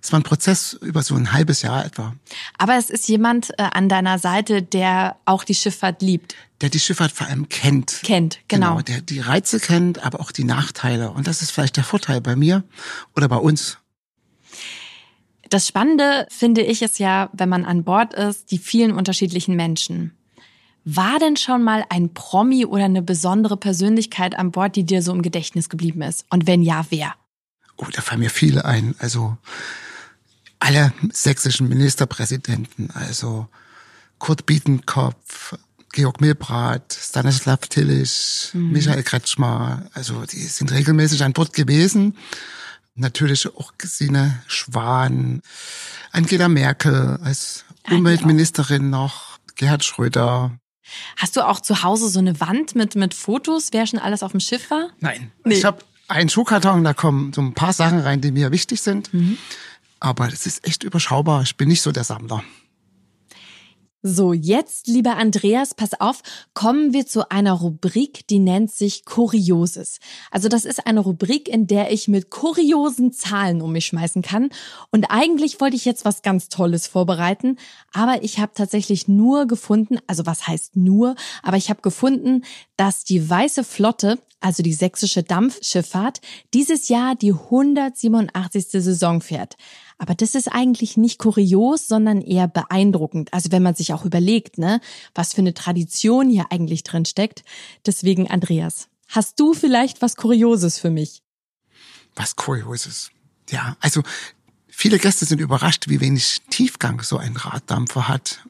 es 0.00 0.12
war 0.12 0.20
ein 0.20 0.22
Prozess 0.22 0.74
über 0.74 1.02
so 1.02 1.16
ein 1.16 1.32
halbes 1.32 1.62
Jahr 1.62 1.84
etwa. 1.84 2.14
Aber 2.56 2.76
es 2.76 2.90
ist 2.90 3.08
jemand 3.08 3.50
äh, 3.58 3.64
an 3.72 3.88
deiner 3.88 4.20
Seite, 4.20 4.62
der 4.62 5.16
auch 5.24 5.42
die 5.42 5.56
Schifffahrt 5.56 6.00
liebt. 6.00 6.36
Der 6.60 6.68
die 6.68 6.78
Schifffahrt 6.78 7.10
vor 7.10 7.26
allem 7.26 7.48
kennt. 7.48 8.02
Kennt, 8.04 8.38
genau. 8.46 8.76
genau. 8.76 8.82
Der 8.82 9.00
die 9.00 9.18
Reize 9.18 9.58
kennt, 9.58 10.04
aber 10.04 10.20
auch 10.20 10.30
die 10.30 10.44
Nachteile. 10.44 11.10
Und 11.10 11.26
das 11.26 11.42
ist 11.42 11.50
vielleicht 11.50 11.76
der 11.76 11.84
Vorteil 11.84 12.20
bei 12.20 12.36
mir 12.36 12.62
oder 13.16 13.28
bei 13.28 13.36
uns. 13.36 13.78
Das 15.50 15.66
Spannende 15.66 16.28
finde 16.30 16.62
ich 16.62 16.82
ist 16.82 17.00
ja, 17.00 17.30
wenn 17.32 17.48
man 17.48 17.64
an 17.64 17.82
Bord 17.82 18.14
ist, 18.14 18.52
die 18.52 18.58
vielen 18.58 18.92
unterschiedlichen 18.92 19.56
Menschen. 19.56 20.16
War 20.84 21.18
denn 21.18 21.36
schon 21.36 21.62
mal 21.62 21.84
ein 21.88 22.12
Promi 22.12 22.66
oder 22.66 22.84
eine 22.84 23.02
besondere 23.02 23.56
Persönlichkeit 23.56 24.36
an 24.36 24.50
Bord, 24.50 24.76
die 24.76 24.84
dir 24.84 25.02
so 25.02 25.12
im 25.12 25.22
Gedächtnis 25.22 25.68
geblieben 25.68 26.02
ist? 26.02 26.26
Und 26.30 26.46
wenn 26.46 26.62
ja, 26.62 26.84
wer? 26.90 27.14
Oh, 27.76 27.86
da 27.90 28.02
fallen 28.02 28.20
mir 28.20 28.30
viele 28.30 28.64
ein. 28.64 28.94
Also 28.98 29.36
alle 30.58 30.92
sächsischen 31.10 31.68
Ministerpräsidenten, 31.68 32.90
also 32.92 33.48
Kurt 34.18 34.46
Biedenkopf, 34.46 35.56
Georg 35.92 36.20
Milbrat, 36.20 36.96
Stanislav 36.98 37.60
Tillich, 37.68 38.50
mhm. 38.52 38.72
Michael 38.72 39.02
Kretschmer, 39.02 39.84
also 39.94 40.24
die 40.24 40.46
sind 40.46 40.72
regelmäßig 40.72 41.22
an 41.22 41.32
Bord 41.32 41.52
gewesen. 41.52 42.16
Natürlich 42.94 43.46
auch 43.56 43.72
Gesine 43.78 44.42
Schwan, 44.46 45.40
Angela 46.12 46.48
Merkel 46.48 47.18
als 47.22 47.64
Umweltministerin 47.90 48.90
noch, 48.90 49.38
Gerhard 49.56 49.84
Schröder. 49.84 50.58
Hast 51.16 51.36
du 51.36 51.46
auch 51.46 51.60
zu 51.60 51.82
Hause 51.82 52.08
so 52.08 52.18
eine 52.18 52.40
Wand 52.40 52.74
mit, 52.74 52.94
mit 52.94 53.14
Fotos, 53.14 53.68
wer 53.72 53.86
schon 53.86 53.98
alles 53.98 54.22
auf 54.22 54.32
dem 54.32 54.40
Schiff 54.40 54.70
war? 54.70 54.90
Nein. 55.00 55.30
Nee. 55.44 55.54
Ich 55.54 55.64
habe 55.64 55.78
einen 56.08 56.28
Schuhkarton, 56.28 56.84
da 56.84 56.94
kommen 56.94 57.32
so 57.32 57.40
ein 57.40 57.54
paar 57.54 57.72
Sachen 57.72 58.00
rein, 58.00 58.20
die 58.20 58.30
mir 58.30 58.50
wichtig 58.52 58.82
sind. 58.82 59.12
Mhm. 59.12 59.38
Aber 60.00 60.28
es 60.28 60.46
ist 60.46 60.66
echt 60.66 60.82
überschaubar. 60.82 61.42
Ich 61.42 61.56
bin 61.56 61.68
nicht 61.68 61.82
so 61.82 61.92
der 61.92 62.04
Sammler. 62.04 62.44
So, 64.06 64.34
jetzt, 64.34 64.86
lieber 64.86 65.16
Andreas, 65.16 65.72
pass 65.72 65.98
auf, 65.98 66.22
kommen 66.52 66.92
wir 66.92 67.06
zu 67.06 67.30
einer 67.30 67.54
Rubrik, 67.54 68.26
die 68.26 68.38
nennt 68.38 68.70
sich 68.70 69.06
Kurioses. 69.06 69.98
Also 70.30 70.50
das 70.50 70.66
ist 70.66 70.86
eine 70.86 71.00
Rubrik, 71.00 71.48
in 71.48 71.66
der 71.66 71.90
ich 71.90 72.06
mit 72.06 72.28
kuriosen 72.28 73.14
Zahlen 73.14 73.62
um 73.62 73.72
mich 73.72 73.86
schmeißen 73.86 74.20
kann. 74.20 74.50
Und 74.90 75.06
eigentlich 75.06 75.58
wollte 75.58 75.76
ich 75.76 75.86
jetzt 75.86 76.04
was 76.04 76.20
ganz 76.20 76.50
Tolles 76.50 76.86
vorbereiten, 76.86 77.56
aber 77.94 78.22
ich 78.22 78.38
habe 78.40 78.52
tatsächlich 78.54 79.08
nur 79.08 79.46
gefunden, 79.46 79.96
also 80.06 80.26
was 80.26 80.46
heißt 80.46 80.76
nur, 80.76 81.14
aber 81.42 81.56
ich 81.56 81.70
habe 81.70 81.80
gefunden, 81.80 82.44
dass 82.76 83.04
die 83.04 83.30
Weiße 83.30 83.64
Flotte, 83.64 84.18
also 84.38 84.62
die 84.62 84.74
sächsische 84.74 85.22
Dampfschifffahrt, 85.22 86.20
dieses 86.52 86.90
Jahr 86.90 87.14
die 87.14 87.32
187. 87.32 88.66
Saison 88.68 89.22
fährt. 89.22 89.56
Aber 89.98 90.14
das 90.14 90.34
ist 90.34 90.48
eigentlich 90.48 90.96
nicht 90.96 91.18
kurios, 91.18 91.86
sondern 91.86 92.20
eher 92.20 92.48
beeindruckend. 92.48 93.32
Also 93.32 93.52
wenn 93.52 93.62
man 93.62 93.74
sich 93.74 93.92
auch 93.92 94.04
überlegt, 94.04 94.58
ne, 94.58 94.80
was 95.14 95.34
für 95.34 95.40
eine 95.40 95.54
Tradition 95.54 96.28
hier 96.28 96.46
eigentlich 96.50 96.82
drin 96.82 97.04
steckt. 97.04 97.44
Deswegen, 97.86 98.30
Andreas, 98.30 98.88
hast 99.08 99.38
du 99.40 99.54
vielleicht 99.54 100.02
was 100.02 100.16
Kurioses 100.16 100.78
für 100.78 100.90
mich? 100.90 101.22
Was 102.16 102.36
Kurioses? 102.36 103.10
Ja, 103.50 103.76
also 103.80 104.02
viele 104.68 104.98
Gäste 104.98 105.24
sind 105.24 105.40
überrascht, 105.40 105.88
wie 105.88 106.00
wenig 106.00 106.42
Tiefgang 106.50 107.02
so 107.02 107.18
ein 107.18 107.36
Raddampfer 107.36 108.08
hat. 108.08 108.44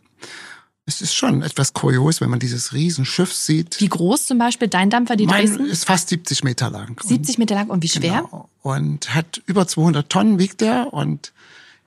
Es 0.87 1.00
ist 1.00 1.14
schon 1.14 1.43
etwas 1.43 1.73
kurios, 1.73 2.21
wenn 2.21 2.29
man 2.29 2.41
dieses 2.41 2.75
Riesenschiff 2.75 3.33
sieht. 3.33 3.81
Wie 3.81 3.88
groß 3.88 4.26
zum 4.26 4.38
Beispiel 4.38 4.69
dein 4.69 4.91
Dampfer, 4.91 5.17
die 5.17 5.26
mein 5.26 5.47
Dresden? 5.47 5.67
ist 5.67 5.87
fast 5.87 6.11
70 6.11 6.45
Meter 6.45 6.69
lang. 6.69 7.00
70 7.03 7.38
Meter 7.38 7.55
lang 7.55 7.71
und 7.71 7.83
wie 7.83 7.88
schwer? 7.88 8.23
Genau. 8.31 8.50
Und 8.62 9.14
hat 9.14 9.41
über 9.47 9.67
200 9.67 10.09
Tonnen 10.11 10.38
wiegt 10.38 10.61
er 10.61 10.93
und 10.93 11.33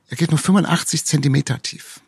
er 0.09 0.17
geht 0.17 0.31
nur 0.31 0.39
85 0.39 1.05
Zentimeter 1.05 1.61
tief. 1.61 1.99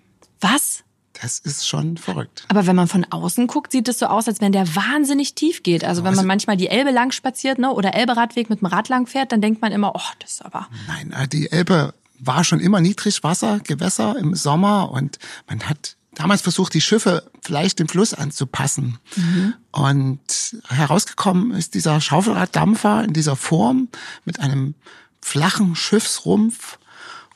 Was? 0.41 0.83
Das 1.21 1.37
ist 1.37 1.67
schon 1.67 1.97
verrückt. 1.97 2.45
Aber 2.47 2.65
wenn 2.65 2.77
man 2.77 2.87
von 2.87 3.05
außen 3.05 3.47
guckt, 3.47 3.73
sieht 3.73 3.89
es 3.89 3.99
so 3.99 4.05
aus, 4.05 4.27
als 4.27 4.39
wenn 4.39 4.53
der 4.53 4.73
wahnsinnig 4.75 5.35
tief 5.35 5.63
geht. 5.63 5.83
Also 5.83 6.05
wenn 6.05 6.15
man 6.15 6.25
manchmal 6.25 6.55
die 6.55 6.69
Elbe 6.69 6.91
lang 6.91 7.11
spaziert, 7.11 7.59
ne, 7.59 7.71
oder 7.71 7.93
Elbe-Radweg 7.93 8.49
mit 8.49 8.61
dem 8.61 8.67
Rad 8.67 8.87
lang 8.87 9.05
fährt, 9.05 9.33
dann 9.33 9.41
denkt 9.41 9.61
man 9.61 9.73
immer, 9.73 9.95
oh, 9.95 10.11
das 10.19 10.31
ist 10.31 10.45
aber. 10.45 10.69
Nein, 10.87 11.11
äh, 11.11 11.27
die 11.27 11.51
Elbe 11.51 11.93
war 12.19 12.43
schon 12.45 12.61
immer 12.61 12.79
Niedrigwassergewässer 12.79 14.15
im 14.17 14.33
Sommer 14.33 14.91
und 14.91 15.19
man 15.47 15.61
hat 15.63 15.97
damals 16.19 16.41
versucht, 16.41 16.73
die 16.73 16.81
Schiffe 16.81 17.23
vielleicht 17.41 17.79
dem 17.79 17.87
Fluss 17.87 18.13
anzupassen. 18.13 18.97
Mhm. 19.15 19.53
Und 19.71 20.19
herausgekommen 20.67 21.51
ist 21.51 21.75
dieser 21.75 22.01
Schaufelraddampfer 22.01 23.05
in 23.05 23.13
dieser 23.13 23.37
Form 23.37 23.87
mit 24.25 24.41
einem 24.41 24.75
flachen 25.21 25.75
Schiffsrumpf 25.75 26.77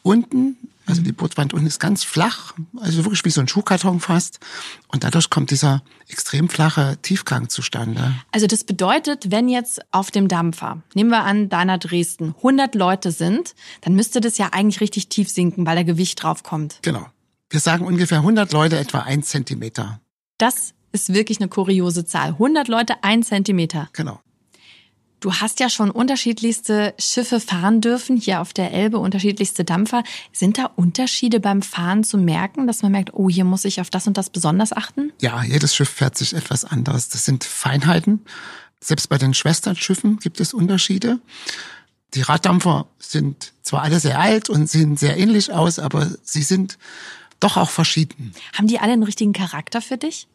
unten. 0.02 0.58
Also 0.86 1.00
mhm. 1.00 1.06
die 1.06 1.12
Bootswand 1.14 1.54
unten 1.54 1.66
ist 1.66 1.80
ganz 1.80 2.04
flach, 2.04 2.56
also 2.78 3.06
wirklich 3.06 3.24
wie 3.24 3.30
so 3.30 3.40
ein 3.40 3.48
Schuhkarton 3.48 4.02
fast. 4.02 4.42
Und 4.90 5.06
dadurch 5.06 5.30
kommt 5.30 5.52
dieser 5.52 5.82
extrem 6.10 6.50
flache 6.50 6.98
Tiefgang 7.02 7.48
zustande. 7.48 8.14
Also 8.34 8.48
das 8.48 8.66
bedeutet, 8.66 9.32
wenn 9.32 9.48
jetzt 9.48 9.80
auf 9.92 10.12
dem 10.12 10.28
Dampfer, 10.28 10.84
nehmen 10.94 11.10
wir 11.10 11.24
an, 11.24 11.48
deiner 11.48 11.78
Dresden, 11.78 12.36
100 12.36 12.76
Leute 12.76 13.14
sind, 13.14 13.56
dann 13.80 13.94
müsste 13.94 14.20
das 14.20 14.38
ja 14.38 14.50
eigentlich 14.52 14.82
richtig 14.82 15.08
tief 15.08 15.30
sinken, 15.30 15.66
weil 15.66 15.78
da 15.78 15.84
Gewicht 15.84 16.22
drauf 16.22 16.44
kommt. 16.44 16.80
Genau. 16.82 17.06
Wir 17.54 17.60
sagen 17.60 17.86
ungefähr 17.86 18.18
100 18.18 18.52
Leute 18.52 18.80
etwa 18.80 19.02
ein 19.02 19.22
Zentimeter. 19.22 20.00
Das 20.40 20.74
ist 20.92 21.14
wirklich 21.14 21.40
eine 21.40 21.50
kuriose 21.50 22.04
Zahl. 22.04 22.30
100 22.30 22.68
Leute 22.68 23.04
ein 23.04 23.22
Zentimeter. 23.22 23.90
Genau. 23.94 24.20
Du 25.20 25.32
hast 25.36 25.60
ja 25.60 25.70
schon 25.70 25.92
unterschiedlichste 25.92 26.96
Schiffe 26.98 27.40
fahren 27.40 27.80
dürfen, 27.80 28.18
hier 28.18 28.42
auf 28.42 28.54
der 28.54 28.72
Elbe, 28.72 28.98
unterschiedlichste 28.98 29.64
Dampfer. 29.64 30.04
Sind 30.32 30.58
da 30.58 30.66
Unterschiede 30.66 31.40
beim 31.40 31.62
Fahren 31.62 32.04
zu 32.04 32.18
merken, 32.18 32.66
dass 32.66 32.82
man 32.82 32.92
merkt, 32.92 33.14
oh, 33.14 33.30
hier 33.30 33.46
muss 33.46 33.66
ich 33.66 33.80
auf 33.80 33.92
das 33.92 34.08
und 34.08 34.18
das 34.18 34.32
besonders 34.32 34.74
achten? 34.74 35.14
Ja, 35.22 35.44
jedes 35.44 35.76
Schiff 35.76 35.90
fährt 35.90 36.18
sich 36.18 36.34
etwas 36.34 36.66
anders. 36.66 37.10
Das 37.10 37.24
sind 37.24 37.44
Feinheiten. 37.44 38.22
Selbst 38.82 39.10
bei 39.10 39.20
den 39.20 39.36
Schwesternschiffen 39.36 40.18
gibt 40.18 40.40
es 40.40 40.56
Unterschiede. 40.56 41.20
Die 42.16 42.22
Raddampfer 42.22 42.88
sind 42.98 43.54
zwar 43.62 43.84
alle 43.84 44.00
sehr 44.00 44.20
alt 44.20 44.50
und 44.50 44.68
sehen 44.68 44.98
sehr 44.98 45.18
ähnlich 45.18 45.52
aus, 45.52 45.78
aber 45.78 46.10
sie 46.24 46.42
sind 46.42 46.80
doch 47.44 47.58
auch 47.58 47.70
verschieden. 47.70 48.34
Haben 48.58 48.68
die 48.68 48.80
alle 48.80 48.94
einen 48.94 49.04
richtigen 49.04 49.34
Charakter 49.34 49.82
für 49.82 49.98
dich? 49.98 50.28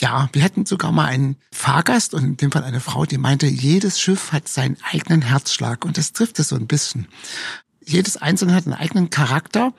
Ja, 0.00 0.28
wir 0.32 0.42
hatten 0.42 0.66
sogar 0.66 0.92
mal 0.92 1.06
einen 1.06 1.36
Fahrgast 1.50 2.14
und 2.14 2.24
in 2.24 2.36
dem 2.36 2.52
Fall 2.52 2.64
eine 2.64 2.80
Frau, 2.80 3.06
die 3.06 3.18
meinte, 3.18 3.46
jedes 3.46 4.00
Schiff 4.00 4.32
hat 4.32 4.48
seinen 4.48 4.76
eigenen 4.90 5.22
Herzschlag 5.22 5.84
und 5.84 5.96
das 5.96 6.12
trifft 6.12 6.38
es 6.38 6.48
so 6.48 6.56
ein 6.56 6.66
bisschen. 6.66 7.08
Jedes 7.86 8.18
einzelne 8.18 8.54
hat 8.54 8.66
einen 8.66 8.74
eigenen 8.74 9.08
Charakter. 9.08 9.72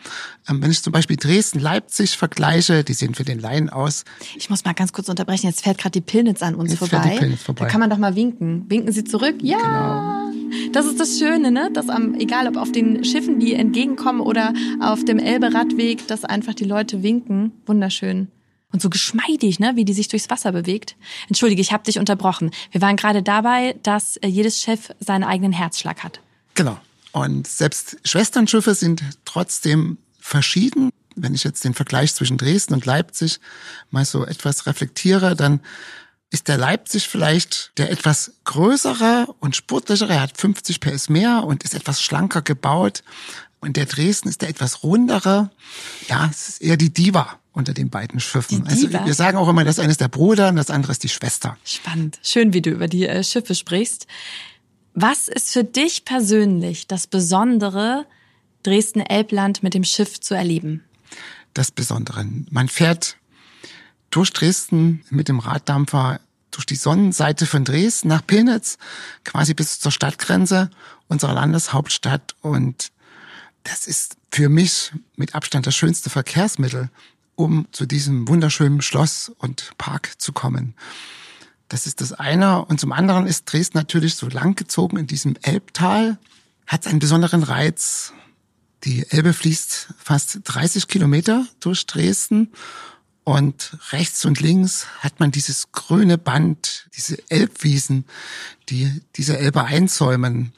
Ähm, 0.48 0.64
wenn 0.64 0.72
ich 0.72 0.82
zum 0.82 0.92
Beispiel 0.92 1.16
Dresden, 1.16 1.60
Leipzig 1.60 2.18
vergleiche, 2.18 2.84
die 2.84 2.94
sehen 2.94 3.14
für 3.14 3.24
den 3.24 3.40
Laien 3.40 3.70
aus. 3.70 4.04
Ich 4.36 4.50
muss 4.50 4.66
mal 4.66 4.74
ganz 4.74 4.94
kurz 4.94 5.10
unterbrechen. 5.10 5.46
Jetzt 5.46 5.62
fährt 5.64 5.78
gerade 5.78 5.92
die 5.92 6.02
Pilnitz 6.02 6.42
an 6.42 6.56
uns 6.56 6.72
Jetzt 6.72 6.80
vorbei. 6.80 7.02
Fährt 7.02 7.14
die 7.14 7.20
Pilnitz 7.20 7.44
vorbei. 7.44 7.66
Da 7.66 7.70
kann 7.70 7.80
man 7.80 7.92
doch 7.92 8.00
mal 8.00 8.16
winken. 8.16 8.66
Winken 8.68 8.92
Sie 8.92 9.04
zurück? 9.04 9.36
Ja. 9.44 9.58
Genau. 9.60 10.29
Das 10.72 10.86
ist 10.86 11.00
das 11.00 11.20
Schöne, 11.20 11.52
ne? 11.52 11.70
Dass 11.72 11.90
am, 11.90 12.16
egal 12.16 12.48
ob 12.48 12.58
auf 12.58 12.72
den 12.72 13.04
Schiffen, 13.04 13.40
die 13.40 13.54
entgegenkommen 13.54 14.22
oder 14.22 14.54
auf 14.80 15.06
dem 15.06 15.20
Elbe-Radweg, 15.20 16.08
dass 16.08 16.26
einfach 16.26 16.54
die 16.54 16.66
Leute 16.66 17.04
winken. 17.04 17.52
Wunderschön. 17.66 18.28
Und 18.72 18.82
so 18.82 18.90
geschmeidig, 18.90 19.60
ne, 19.60 19.76
wie 19.76 19.86
die 19.86 19.94
sich 19.94 20.10
durchs 20.10 20.30
Wasser 20.30 20.52
bewegt. 20.52 20.96
Entschuldige, 21.28 21.62
ich 21.62 21.72
habe 21.72 21.84
dich 21.84 21.98
unterbrochen. 21.98 22.52
Wir 22.72 22.82
waren 22.82 22.98
gerade 22.98 23.24
dabei, 23.24 23.76
dass 23.82 24.18
äh, 24.18 24.28
jedes 24.28 24.62
Schiff 24.62 24.92
seinen 25.00 25.24
eigenen 25.24 25.52
Herzschlag 25.52 26.04
hat. 26.04 26.20
Genau. 26.54 26.80
Und 27.12 27.48
selbst 27.48 27.98
Schwesternschiffe 28.04 28.76
sind 28.76 29.02
trotzdem 29.26 29.98
verschieden. 30.20 30.92
Wenn 31.16 31.34
ich 31.34 31.44
jetzt 31.44 31.64
den 31.64 31.74
Vergleich 31.74 32.14
zwischen 32.14 32.38
Dresden 32.38 32.76
und 32.76 32.86
Leipzig 32.86 33.40
mal 33.90 34.06
so 34.06 34.24
etwas 34.24 34.68
reflektiere, 34.68 35.36
dann 35.36 35.62
ist 36.32 36.48
der 36.48 36.58
Leipzig 36.58 37.08
vielleicht 37.08 37.72
der 37.78 37.92
etwas 37.92 38.34
größere 38.44 39.28
und 39.40 39.56
sportlichere. 39.56 40.14
Er 40.14 40.22
hat 40.22 40.38
50 40.38 40.80
PS 40.80 41.10
mehr 41.10 41.44
und 41.44 41.64
ist 41.64 41.74
etwas 41.74 42.02
schlanker 42.02 42.42
gebaut. 42.42 43.04
Und 43.62 43.76
der 43.76 43.86
Dresden 43.86 44.30
ist 44.30 44.42
der 44.42 44.50
etwas 44.50 44.84
rundere. 44.84 45.50
Ja, 46.08 46.30
es 46.32 46.50
ist 46.50 46.62
eher 46.62 46.78
die 46.78 46.94
Diva 46.94 47.40
unter 47.52 47.74
den 47.74 47.90
beiden 47.90 48.20
Schiffen. 48.20 48.66
Also 48.68 48.92
wir 48.92 49.14
sagen 49.14 49.38
auch 49.38 49.50
immer, 49.50 49.66
das 49.66 49.80
eine 49.80 49.92
ist 49.92 50.00
der 50.00 50.08
Bruder 50.08 50.50
und 50.50 50.56
das 50.56 50.70
andere 50.70 50.92
ist 50.92 51.04
die 51.04 51.10
Schwester. 51.10 51.58
Spannend. 51.66 52.20
Schön, 52.24 52.54
wie 52.54 52.62
du 52.62 52.70
über 52.70 52.88
die 52.88 53.08
äh, 53.08 53.24
Schiffe 53.24 53.56
sprichst. 53.56 54.08
Was 54.94 55.28
ist 55.28 55.52
für 55.52 55.64
dich 55.64 56.06
persönlich 56.06 56.88
das 56.88 57.08
Besondere, 57.08 58.06
Dresden-Elbland 58.64 59.64
mit 59.64 59.74
dem 59.74 59.84
Schiff 59.84 60.20
zu 60.22 60.36
erleben? 60.36 60.84
Das 61.54 61.72
Besondere. 61.72 62.26
Man 62.50 62.70
fährt 62.70 63.18
durch 64.10 64.32
Dresden 64.32 65.04
mit 65.10 65.28
dem 65.28 65.40
Raddampfer 65.40 66.20
durch 66.52 66.66
die 66.66 66.76
Sonnenseite 66.76 67.46
von 67.46 67.64
Dresden 67.64 68.08
nach 68.08 68.26
Pilnitz, 68.26 68.78
quasi 69.24 69.54
bis 69.54 69.80
zur 69.80 69.92
Stadtgrenze 69.92 70.70
unserer 71.08 71.34
Landeshauptstadt. 71.34 72.36
Und 72.42 72.92
das 73.64 73.88
ist 73.88 74.18
für 74.32 74.50
mich 74.50 74.92
mit 75.16 75.36
Abstand 75.36 75.68
das 75.68 75.76
schönste 75.76 76.10
Verkehrsmittel, 76.10 76.90
um 77.36 77.68
zu 77.72 77.86
diesem 77.86 78.28
wunderschönen 78.28 78.82
Schloss 78.82 79.32
und 79.38 79.72
Park 79.78 80.14
zu 80.18 80.34
kommen. 80.34 80.76
Das 81.68 81.86
ist 81.86 82.02
das 82.02 82.14
eine. 82.14 82.66
Und 82.66 82.80
zum 82.80 82.92
anderen 82.92 83.28
ist 83.28 83.46
Dresden 83.46 83.78
natürlich 83.78 84.16
so 84.16 84.28
langgezogen 84.28 84.98
in 84.98 85.08
diesem 85.08 85.36
Elbtal, 85.42 86.18
hat 86.66 86.88
einen 86.88 87.00
besonderen 87.00 87.44
Reiz. 87.44 88.14
Die 88.84 89.06
Elbe 89.10 89.34
fließt 89.34 89.94
fast 89.98 90.40
30 90.44 90.88
Kilometer 90.88 91.46
durch 91.60 91.86
Dresden 91.86 92.52
und 93.30 93.78
rechts 93.92 94.26
und 94.26 94.42
links 94.42 94.88
hat 95.02 95.20
man 95.20 95.30
dieses 95.30 95.72
grüne 95.72 96.18
Band, 96.18 96.88
diese 96.98 97.18
Elbwiesen, 97.30 98.06
die 98.70 99.04
diese 99.18 99.38
Elbe 99.38 99.66
einsäumen. 99.66 100.52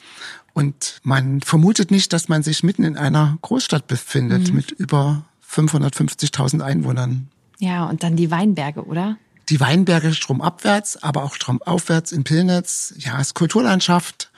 Und 0.54 1.02
man 1.04 1.42
vermutet 1.42 1.92
nicht, 1.92 2.14
dass 2.14 2.30
man 2.30 2.44
sich 2.44 2.64
mitten 2.64 2.86
in 2.86 2.96
einer 2.96 3.38
Großstadt 3.42 3.88
befindet 3.88 4.50
mhm. 4.50 4.56
mit 4.56 4.72
über 4.72 5.26
550.000 5.46 6.62
Einwohnern. 6.62 7.30
Ja, 7.60 7.84
und 7.90 8.04
dann 8.04 8.16
die 8.16 8.32
Weinberge, 8.32 8.86
oder? 8.86 9.18
Die 9.50 9.60
Weinberge 9.60 10.14
stromabwärts, 10.14 11.04
aber 11.04 11.24
auch 11.24 11.36
stromaufwärts 11.36 12.14
in 12.14 12.24
Pilnitz. 12.24 12.94
Ja, 12.98 13.20
es 13.20 13.28
ist 13.28 13.34
Kulturlandschaft 13.34 14.32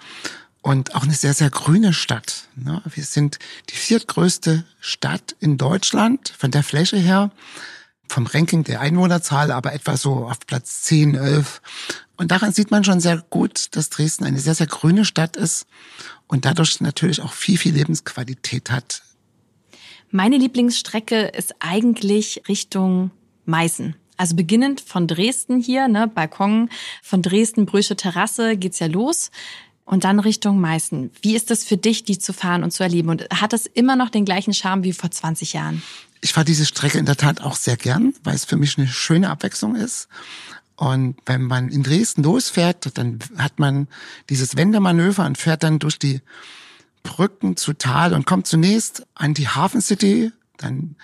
und 0.63 0.95
auch 0.95 1.03
eine 1.03 1.13
sehr, 1.13 1.35
sehr 1.35 1.51
grüne 1.51 1.93
Stadt. 1.93 2.47
Ne? 2.55 2.81
Wir 2.91 3.03
sind 3.03 3.37
die 3.69 3.75
viertgrößte 3.75 4.65
Stadt 4.79 5.35
in 5.39 5.59
Deutschland 5.59 6.33
von 6.35 6.49
der 6.49 6.63
Fläche 6.63 6.97
her 6.97 7.29
vom 8.07 8.27
Ranking 8.27 8.63
der 8.63 8.81
Einwohnerzahl, 8.81 9.51
aber 9.51 9.73
etwa 9.73 9.97
so 9.97 10.27
auf 10.27 10.39
Platz 10.45 10.83
10, 10.83 11.15
11. 11.15 11.61
Und 12.17 12.31
daran 12.31 12.53
sieht 12.53 12.71
man 12.71 12.83
schon 12.83 12.99
sehr 12.99 13.23
gut, 13.29 13.75
dass 13.75 13.89
Dresden 13.89 14.25
eine 14.25 14.39
sehr, 14.39 14.55
sehr 14.55 14.67
grüne 14.67 15.05
Stadt 15.05 15.35
ist 15.35 15.65
und 16.27 16.45
dadurch 16.45 16.79
natürlich 16.81 17.21
auch 17.21 17.33
viel, 17.33 17.57
viel 17.57 17.73
Lebensqualität 17.73 18.71
hat. 18.71 19.03
Meine 20.11 20.37
Lieblingsstrecke 20.37 21.21
ist 21.21 21.55
eigentlich 21.59 22.43
Richtung 22.47 23.11
Meißen. 23.45 23.95
Also 24.15 24.35
beginnend 24.35 24.79
von 24.79 25.07
Dresden 25.07 25.59
hier, 25.59 25.87
ne, 25.87 26.07
Balkon, 26.07 26.69
von 27.01 27.23
Dresden, 27.23 27.65
Brüche 27.65 27.95
Terrasse 27.95 28.57
geht's 28.57 28.77
ja 28.77 28.87
los 28.87 29.31
und 29.85 30.03
dann 30.03 30.19
Richtung 30.19 30.61
Meißen. 30.61 31.11
Wie 31.21 31.35
ist 31.35 31.49
das 31.49 31.63
für 31.63 31.77
dich, 31.77 32.03
die 32.03 32.19
zu 32.19 32.31
fahren 32.31 32.63
und 32.63 32.71
zu 32.71 32.83
erleben? 32.83 33.09
Und 33.09 33.27
hat 33.33 33.53
das 33.53 33.65
immer 33.65 33.95
noch 33.95 34.09
den 34.09 34.23
gleichen 34.23 34.53
Charme 34.53 34.83
wie 34.83 34.93
vor 34.93 35.09
20 35.09 35.53
Jahren? 35.53 35.81
Ich 36.23 36.31
fahre 36.31 36.45
diese 36.45 36.65
Strecke 36.65 36.97
in 36.97 37.05
der 37.05 37.17
Tat 37.17 37.41
auch 37.41 37.57
sehr 37.57 37.75
gern, 37.75 38.13
weil 38.23 38.33
es 38.33 38.45
für 38.45 38.55
mich 38.55 38.77
eine 38.77 38.87
schöne 38.87 39.29
Abwechslung 39.29 39.75
ist. 39.75 40.07
Und 40.77 41.17
wenn 41.25 41.43
man 41.43 41.67
in 41.67 41.83
Dresden 41.83 42.23
losfährt, 42.23 42.97
dann 42.97 43.19
hat 43.37 43.59
man 43.59 43.89
dieses 44.29 44.55
Wendemanöver 44.55 45.25
und 45.25 45.37
fährt 45.37 45.63
dann 45.63 45.79
durch 45.79 45.99
die 45.99 46.21
Brücken 47.03 47.57
zu 47.57 47.73
Tal 47.73 48.13
und 48.13 48.25
kommt 48.25 48.47
zunächst 48.47 49.05
an 49.15 49.33
die 49.33 49.49
Hafen 49.49 49.81
City, 49.81 50.31
dann 50.57 50.95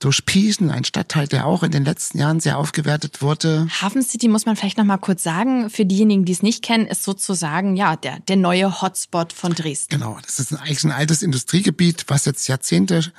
durch 0.00 0.26
Pieschen, 0.26 0.70
ein 0.70 0.84
Stadtteil, 0.84 1.26
der 1.26 1.46
auch 1.46 1.62
in 1.62 1.70
den 1.70 1.84
letzten 1.84 2.18
Jahren 2.18 2.40
sehr 2.40 2.58
aufgewertet 2.58 3.22
wurde. 3.22 3.66
Hafen 3.80 4.02
City 4.02 4.28
muss 4.28 4.46
man 4.46 4.56
vielleicht 4.56 4.78
noch 4.78 4.84
mal 4.84 4.98
kurz 4.98 5.22
sagen, 5.22 5.70
für 5.70 5.86
diejenigen, 5.86 6.24
die 6.24 6.32
es 6.32 6.42
nicht 6.42 6.62
kennen, 6.62 6.86
ist 6.86 7.02
sozusagen 7.02 7.76
ja 7.76 7.96
der 7.96 8.18
der 8.20 8.36
neue 8.36 8.82
Hotspot 8.82 9.32
von 9.32 9.54
Dresden. 9.54 9.94
Genau, 9.94 10.18
das 10.22 10.38
ist 10.38 10.52
eigentlich 10.52 10.84
ein 10.84 10.92
altes 10.92 11.22
Industriegebiet, 11.22 12.04
was 12.08 12.24
jetzt 12.26 12.46
Jahrzehnte 12.48 13.12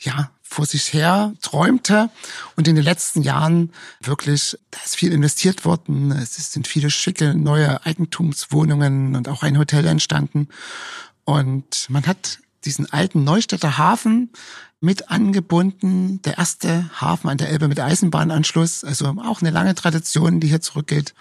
ja 0.00 0.30
vor 0.48 0.66
sich 0.66 0.92
her 0.92 1.34
träumte 1.42 2.10
und 2.56 2.66
in 2.66 2.74
den 2.74 2.84
letzten 2.84 3.22
Jahren 3.22 3.70
wirklich, 4.00 4.58
da 4.70 4.78
ist 4.84 4.96
viel 4.96 5.12
investiert 5.12 5.64
worden. 5.64 6.10
Es 6.12 6.36
sind 6.52 6.66
viele 6.66 6.90
schicke 6.90 7.34
neue 7.34 7.84
Eigentumswohnungen 7.84 9.14
und 9.14 9.28
auch 9.28 9.42
ein 9.42 9.58
Hotel 9.58 9.86
entstanden. 9.86 10.48
Und 11.24 11.86
man 11.90 12.06
hat 12.06 12.38
diesen 12.64 12.90
alten 12.90 13.24
Neustädter 13.24 13.76
Hafen 13.76 14.30
mit 14.80 15.10
angebunden, 15.10 16.22
der 16.22 16.38
erste 16.38 16.88
Hafen 16.98 17.28
an 17.28 17.38
der 17.38 17.50
Elbe 17.50 17.68
mit 17.68 17.78
Eisenbahnanschluss, 17.78 18.84
also 18.84 19.06
auch 19.18 19.42
eine 19.42 19.50
lange 19.50 19.74
Tradition, 19.74 20.40
die 20.40 20.48
hier 20.48 20.60
zurückgeht. 20.60 21.14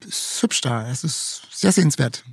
Das 0.00 0.10
ist 0.10 0.42
hübsch 0.42 0.60
da, 0.60 0.88
es 0.88 1.02
ist 1.02 1.42
sehr 1.50 1.72
sehenswert. 1.72 2.24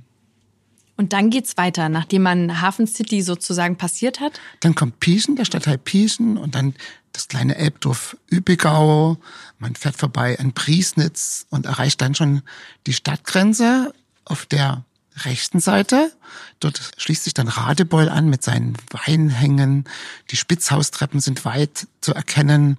Und 0.98 1.12
dann 1.12 1.30
geht's 1.30 1.56
weiter, 1.56 1.88
nachdem 1.88 2.22
man 2.22 2.60
Hafen 2.60 2.88
City 2.88 3.22
sozusagen 3.22 3.76
passiert 3.76 4.18
hat? 4.18 4.40
Dann 4.60 4.74
kommt 4.74 4.98
Pieschen, 4.98 5.36
der 5.36 5.44
Stadtteil 5.44 5.78
Pieschen 5.78 6.36
und 6.36 6.56
dann 6.56 6.74
das 7.12 7.28
kleine 7.28 7.54
Elbdorf 7.54 8.16
Übigau. 8.26 9.16
Man 9.60 9.76
fährt 9.76 9.96
vorbei 9.96 10.36
an 10.40 10.54
Priesnitz 10.54 11.46
und 11.50 11.66
erreicht 11.66 12.00
dann 12.00 12.16
schon 12.16 12.42
die 12.88 12.92
Stadtgrenze 12.92 13.94
auf 14.24 14.44
der 14.44 14.84
rechten 15.18 15.60
Seite. 15.60 16.12
Dort 16.58 16.90
schließt 16.96 17.22
sich 17.22 17.34
dann 17.34 17.46
Radebeul 17.46 18.08
an 18.08 18.28
mit 18.28 18.42
seinen 18.42 18.74
Weinhängen. 18.90 19.84
Die 20.32 20.36
Spitzhaustreppen 20.36 21.20
sind 21.20 21.44
weit 21.44 21.86
zu 22.00 22.12
erkennen. 22.12 22.76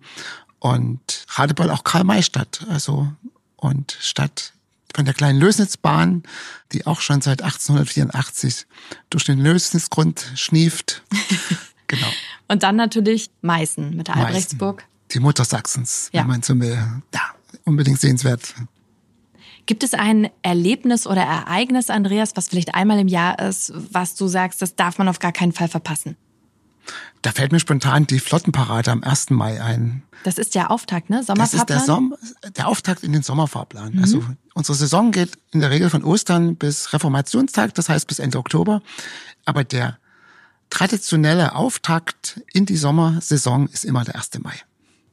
Und 0.60 1.26
Radebeul 1.30 1.70
auch 1.70 1.86
Karl-May-Stadt, 1.86 2.66
also 2.70 3.08
und 3.56 3.98
Stadt 4.02 4.52
von 4.96 5.06
der 5.06 5.14
kleinen 5.14 5.40
Lösnitzbahn, 5.40 6.24
die 6.72 6.86
auch 6.88 7.02
schon 7.02 7.22
seit 7.22 7.42
1884 7.42 8.66
durch 9.10 9.26
den 9.26 9.40
Lösnitzgrund 9.40 10.32
schnieft. 10.36 11.04
genau. 11.88 12.08
Und 12.48 12.64
dann 12.64 12.76
natürlich 12.76 13.30
Meißen 13.42 13.96
mit 13.96 14.08
der 14.08 14.16
Meißen, 14.16 14.28
Albrechtsburg. 14.28 14.86
Die 15.12 15.20
Mutter 15.20 15.46
Sachsens, 15.46 16.10
ja. 16.14 16.22
wenn 16.22 16.28
man 16.28 16.42
so 16.42 16.60
will. 16.60 16.78
Ja, 17.14 17.22
unbedingt 17.66 18.00
sehenswert. 18.00 18.54
Gibt 19.66 19.84
es 19.84 19.94
ein 19.94 20.30
Erlebnis 20.42 21.06
oder 21.06 21.22
Ereignis, 21.22 21.92
Andreas, 21.92 22.36
was 22.36 22.48
vielleicht 22.48 22.74
einmal 22.74 23.00
im 23.00 23.08
Jahr 23.08 23.38
ist, 23.38 23.72
was 23.76 24.16
du 24.16 24.28
sagst, 24.28 24.62
das 24.64 24.76
darf 24.76 24.98
man 24.98 25.08
auf 25.08 25.20
gar 25.20 25.32
keinen 25.32 25.52
Fall 25.52 25.68
verpassen? 25.68 26.18
Da 27.22 27.32
fällt 27.32 27.52
mir 27.52 27.60
spontan 27.60 28.08
die 28.08 28.20
Flottenparade 28.20 28.92
am 28.92 29.04
1. 29.04 29.32
Mai 29.32 29.62
ein. 29.62 30.04
Das 30.24 30.38
ist 30.38 30.56
der 30.56 30.72
Auftakt, 30.72 31.10
ne? 31.10 31.24
Sommerfahrplan? 31.24 31.52
Das 31.52 31.54
ist 31.54 31.70
der, 31.70 31.80
Som 31.80 32.16
der 32.58 32.68
Auftakt 32.68 33.04
in 33.04 33.14
den 33.14 33.24
Sommerfahrplan. 33.24 33.94
Mhm. 33.94 34.02
Also 34.02 34.24
unsere 34.54 34.78
Saison 34.78 35.12
geht 35.12 35.38
in 35.52 35.60
der 35.60 35.70
Regel 35.70 35.90
von 35.90 36.04
Ostern 36.04 36.56
bis 36.56 36.94
Reformationstag, 36.94 37.74
das 37.76 37.90
heißt 37.90 38.08
bis 38.08 38.20
Ende 38.20 38.38
Oktober. 38.38 38.82
Aber 39.46 39.64
der 39.64 39.98
traditionelle 40.70 41.56
Auftakt 41.56 42.42
in 42.54 42.66
die 42.66 42.78
Sommersaison 42.78 43.68
ist 43.68 43.86
immer 43.86 44.04
der 44.04 44.16
1. 44.16 44.40
Mai. 44.42 44.54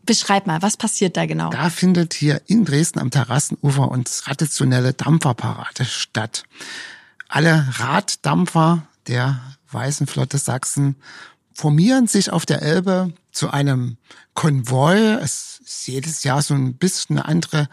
Beschreib 0.05 0.47
mal, 0.47 0.63
was 0.63 0.77
passiert 0.77 1.17
da 1.17 1.27
genau? 1.27 1.51
Da 1.51 1.69
findet 1.71 2.15
hier 2.15 2.41
in 2.47 2.65
Dresden 2.65 3.01
am 3.01 3.11
Terrassenufer 3.11 3.91
uns 3.91 4.19
traditionelle 4.19 4.93
Dampferparade 4.93 5.85
statt. 5.85 6.45
Alle 7.29 7.67
Raddampfer 7.79 8.87
der 9.09 9.41
Weißen 9.73 10.07
Flotte 10.07 10.39
Sachsen 10.39 10.95
formieren 11.57 12.07
sich 12.07 12.31
auf 12.31 12.45
der 12.45 12.61
Elbe 12.61 13.15
zu 13.33 13.51
einem 13.51 13.97
Konvoi. 14.35 14.99
Es 15.23 15.61
ist 15.65 15.87
jedes 15.87 16.23
Jahr 16.23 16.43
so 16.43 16.53
ein 16.53 16.75
bisschen 16.75 17.17
eine 17.17 17.27
andere 17.27 17.69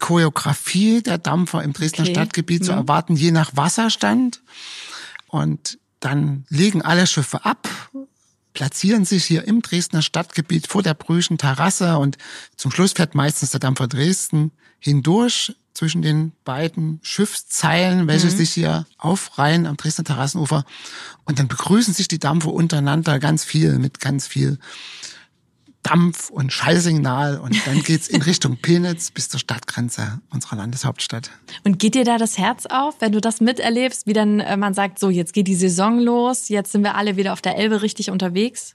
Choreografie 0.00 1.02
der 1.02 1.16
Dampfer 1.16 1.62
im 1.62 1.72
Dresdner 1.72 2.02
okay. 2.02 2.14
Stadtgebiet 2.14 2.64
zu 2.64 2.72
ja. 2.72 2.78
erwarten, 2.78 3.14
je 3.14 3.30
nach 3.30 3.56
Wasserstand. 3.56 4.42
Und 5.28 5.78
dann 6.00 6.46
legen 6.48 6.82
alle 6.82 7.06
Schiffe 7.06 7.44
ab, 7.44 7.68
platzieren 8.54 9.04
sich 9.04 9.24
hier 9.24 9.46
im 9.46 9.62
Dresdner 9.62 10.02
Stadtgebiet 10.02 10.66
vor 10.66 10.82
der 10.82 10.94
Brüschen 10.94 11.38
Terrasse 11.38 11.98
und 11.98 12.18
zum 12.56 12.72
Schluss 12.72 12.92
fährt 12.92 13.14
meistens 13.14 13.50
der 13.50 13.60
Dampfer 13.60 13.86
Dresden 13.86 14.50
hindurch 14.80 15.54
zwischen 15.76 16.00
den 16.00 16.32
beiden 16.44 17.00
Schiffszeilen, 17.02 18.06
welche 18.06 18.28
mhm. 18.28 18.36
sich 18.36 18.50
hier 18.50 18.86
aufreihen 18.96 19.66
am 19.66 19.76
Dresdner 19.76 20.04
Terrassenufer. 20.04 20.64
Und 21.24 21.38
dann 21.38 21.48
begrüßen 21.48 21.92
sich 21.92 22.08
die 22.08 22.18
Dampfer 22.18 22.52
untereinander 22.52 23.18
ganz 23.18 23.44
viel 23.44 23.78
mit 23.78 24.00
ganz 24.00 24.26
viel 24.26 24.58
Dampf 25.82 26.30
und 26.30 26.52
Schallsignal 26.52 27.38
und 27.38 27.64
dann 27.64 27.80
geht's 27.82 28.08
in 28.08 28.20
Richtung 28.20 28.56
Penitz 28.62 29.12
bis 29.12 29.28
zur 29.28 29.38
Stadtgrenze 29.38 30.20
unserer 30.30 30.56
Landeshauptstadt. 30.56 31.30
Und 31.62 31.78
geht 31.78 31.94
dir 31.94 32.04
da 32.04 32.18
das 32.18 32.38
Herz 32.38 32.66
auf, 32.66 32.96
wenn 33.00 33.12
du 33.12 33.20
das 33.20 33.40
miterlebst, 33.40 34.06
wie 34.06 34.12
dann 34.12 34.40
äh, 34.40 34.56
man 34.56 34.74
sagt, 34.74 34.98
so 34.98 35.10
jetzt 35.10 35.32
geht 35.32 35.46
die 35.46 35.54
Saison 35.54 36.00
los, 36.00 36.48
jetzt 36.48 36.72
sind 36.72 36.82
wir 36.82 36.96
alle 36.96 37.16
wieder 37.16 37.32
auf 37.34 37.40
der 37.40 37.56
Elbe 37.56 37.82
richtig 37.82 38.10
unterwegs? 38.10 38.74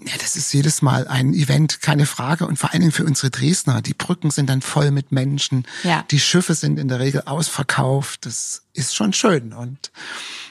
Ja, 0.00 0.12
das 0.20 0.36
ist 0.36 0.52
jedes 0.52 0.80
Mal 0.80 1.08
ein 1.08 1.34
Event, 1.34 1.80
keine 1.80 2.06
Frage. 2.06 2.46
Und 2.46 2.56
vor 2.56 2.72
allen 2.72 2.80
Dingen 2.80 2.92
für 2.92 3.04
unsere 3.04 3.30
Dresdner. 3.30 3.82
Die 3.82 3.94
Brücken 3.94 4.30
sind 4.30 4.48
dann 4.48 4.62
voll 4.62 4.92
mit 4.92 5.10
Menschen. 5.10 5.66
Ja. 5.82 6.04
Die 6.10 6.20
Schiffe 6.20 6.54
sind 6.54 6.78
in 6.78 6.86
der 6.86 7.00
Regel 7.00 7.22
ausverkauft. 7.26 8.24
Das 8.24 8.62
ist 8.74 8.94
schon 8.94 9.12
schön. 9.12 9.52
Und 9.52 9.90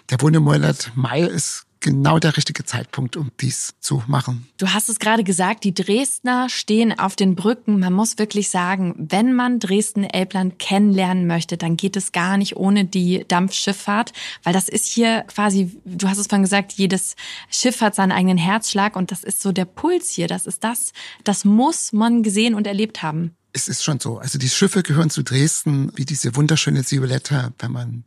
der 0.09 0.19
Wundemonat 0.19 0.91
Mai 0.95 1.21
ist 1.21 1.66
genau 1.79 2.19
der 2.19 2.37
richtige 2.37 2.65
Zeitpunkt, 2.65 3.17
um 3.17 3.31
dies 3.39 3.73
zu 3.79 4.03
machen. 4.07 4.47
Du 4.57 4.67
hast 4.69 4.89
es 4.89 4.99
gerade 4.99 5.23
gesagt, 5.23 5.63
die 5.63 5.73
Dresdner 5.73 6.49
stehen 6.49 6.97
auf 6.97 7.15
den 7.15 7.35
Brücken. 7.35 7.79
Man 7.79 7.93
muss 7.93 8.17
wirklich 8.17 8.49
sagen, 8.49 8.93
wenn 8.97 9.33
man 9.33 9.59
Dresden-Elbland 9.59 10.59
kennenlernen 10.59 11.27
möchte, 11.27 11.57
dann 11.57 11.77
geht 11.77 11.95
es 11.95 12.11
gar 12.11 12.37
nicht 12.37 12.55
ohne 12.55 12.85
die 12.85 13.25
Dampfschifffahrt, 13.27 14.13
weil 14.43 14.53
das 14.53 14.69
ist 14.69 14.87
hier 14.87 15.23
quasi, 15.27 15.77
du 15.85 16.07
hast 16.07 16.17
es 16.17 16.27
vorhin 16.27 16.43
gesagt, 16.43 16.73
jedes 16.73 17.15
Schiff 17.49 17.81
hat 17.81 17.95
seinen 17.95 18.11
eigenen 18.11 18.37
Herzschlag 18.37 18.95
und 18.95 19.11
das 19.11 19.23
ist 19.23 19.41
so 19.41 19.51
der 19.51 19.65
Puls 19.65 20.09
hier. 20.09 20.27
Das 20.27 20.47
ist 20.47 20.63
das, 20.63 20.93
das 21.23 21.45
muss 21.45 21.93
man 21.93 22.23
gesehen 22.23 22.55
und 22.55 22.67
erlebt 22.67 23.01
haben. 23.03 23.35
Es 23.53 23.67
ist 23.67 23.83
schon 23.83 23.99
so. 23.99 24.19
Also 24.19 24.37
die 24.37 24.49
Schiffe 24.49 24.83
gehören 24.83 25.09
zu 25.09 25.23
Dresden, 25.23 25.91
wie 25.95 26.05
diese 26.05 26.35
wunderschöne 26.35 26.83
Silhouette, 26.83 27.53
wenn 27.59 27.71
man 27.71 28.03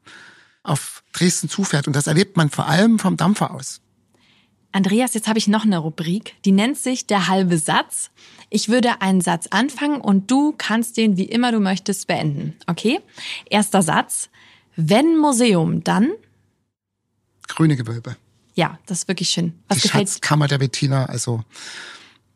auf 0.62 1.02
Dresden 1.12 1.48
zufährt. 1.48 1.86
Und 1.86 1.96
das 1.96 2.06
erlebt 2.06 2.36
man 2.36 2.50
vor 2.50 2.66
allem 2.66 2.98
vom 2.98 3.16
Dampfer 3.16 3.52
aus. 3.52 3.80
Andreas, 4.72 5.14
jetzt 5.14 5.26
habe 5.26 5.38
ich 5.38 5.48
noch 5.48 5.64
eine 5.64 5.78
Rubrik, 5.78 6.36
die 6.44 6.52
nennt 6.52 6.78
sich 6.78 7.06
der 7.06 7.26
halbe 7.26 7.58
Satz. 7.58 8.10
Ich 8.50 8.68
würde 8.68 9.02
einen 9.02 9.20
Satz 9.20 9.48
anfangen 9.50 10.00
und 10.00 10.30
du 10.30 10.54
kannst 10.56 10.96
den, 10.96 11.16
wie 11.16 11.24
immer 11.24 11.50
du 11.50 11.58
möchtest, 11.58 12.06
beenden. 12.06 12.56
Okay? 12.68 13.00
Erster 13.46 13.82
Satz. 13.82 14.28
Wenn 14.76 15.16
Museum, 15.16 15.82
dann? 15.82 16.12
Grüne 17.48 17.76
Gewölbe. 17.76 18.16
Ja, 18.54 18.78
das 18.86 18.98
ist 18.98 19.08
wirklich 19.08 19.30
schön. 19.30 19.54
Was 19.66 19.78
die 19.78 19.82
gefällt? 19.82 20.08
Schatzkammer 20.08 20.46
der 20.46 20.58
Bettina, 20.58 21.06
also 21.06 21.42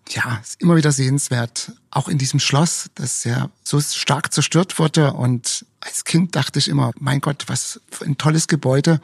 ja, 0.08 0.40
ist 0.42 0.60
immer 0.60 0.76
wieder 0.76 0.92
sehenswert. 0.92 1.72
Auch 1.90 2.08
in 2.08 2.18
diesem 2.18 2.40
Schloss, 2.40 2.90
das 2.94 3.24
ja 3.24 3.50
so 3.62 3.80
stark 3.80 4.32
zerstört 4.32 4.78
wurde. 4.78 5.12
Und 5.12 5.64
als 5.80 6.04
Kind 6.04 6.36
dachte 6.36 6.58
ich 6.58 6.68
immer, 6.68 6.92
mein 6.98 7.20
Gott, 7.20 7.44
was 7.46 7.80
für 7.90 8.04
ein 8.04 8.18
tolles 8.18 8.48
Gebäude. 8.48 9.00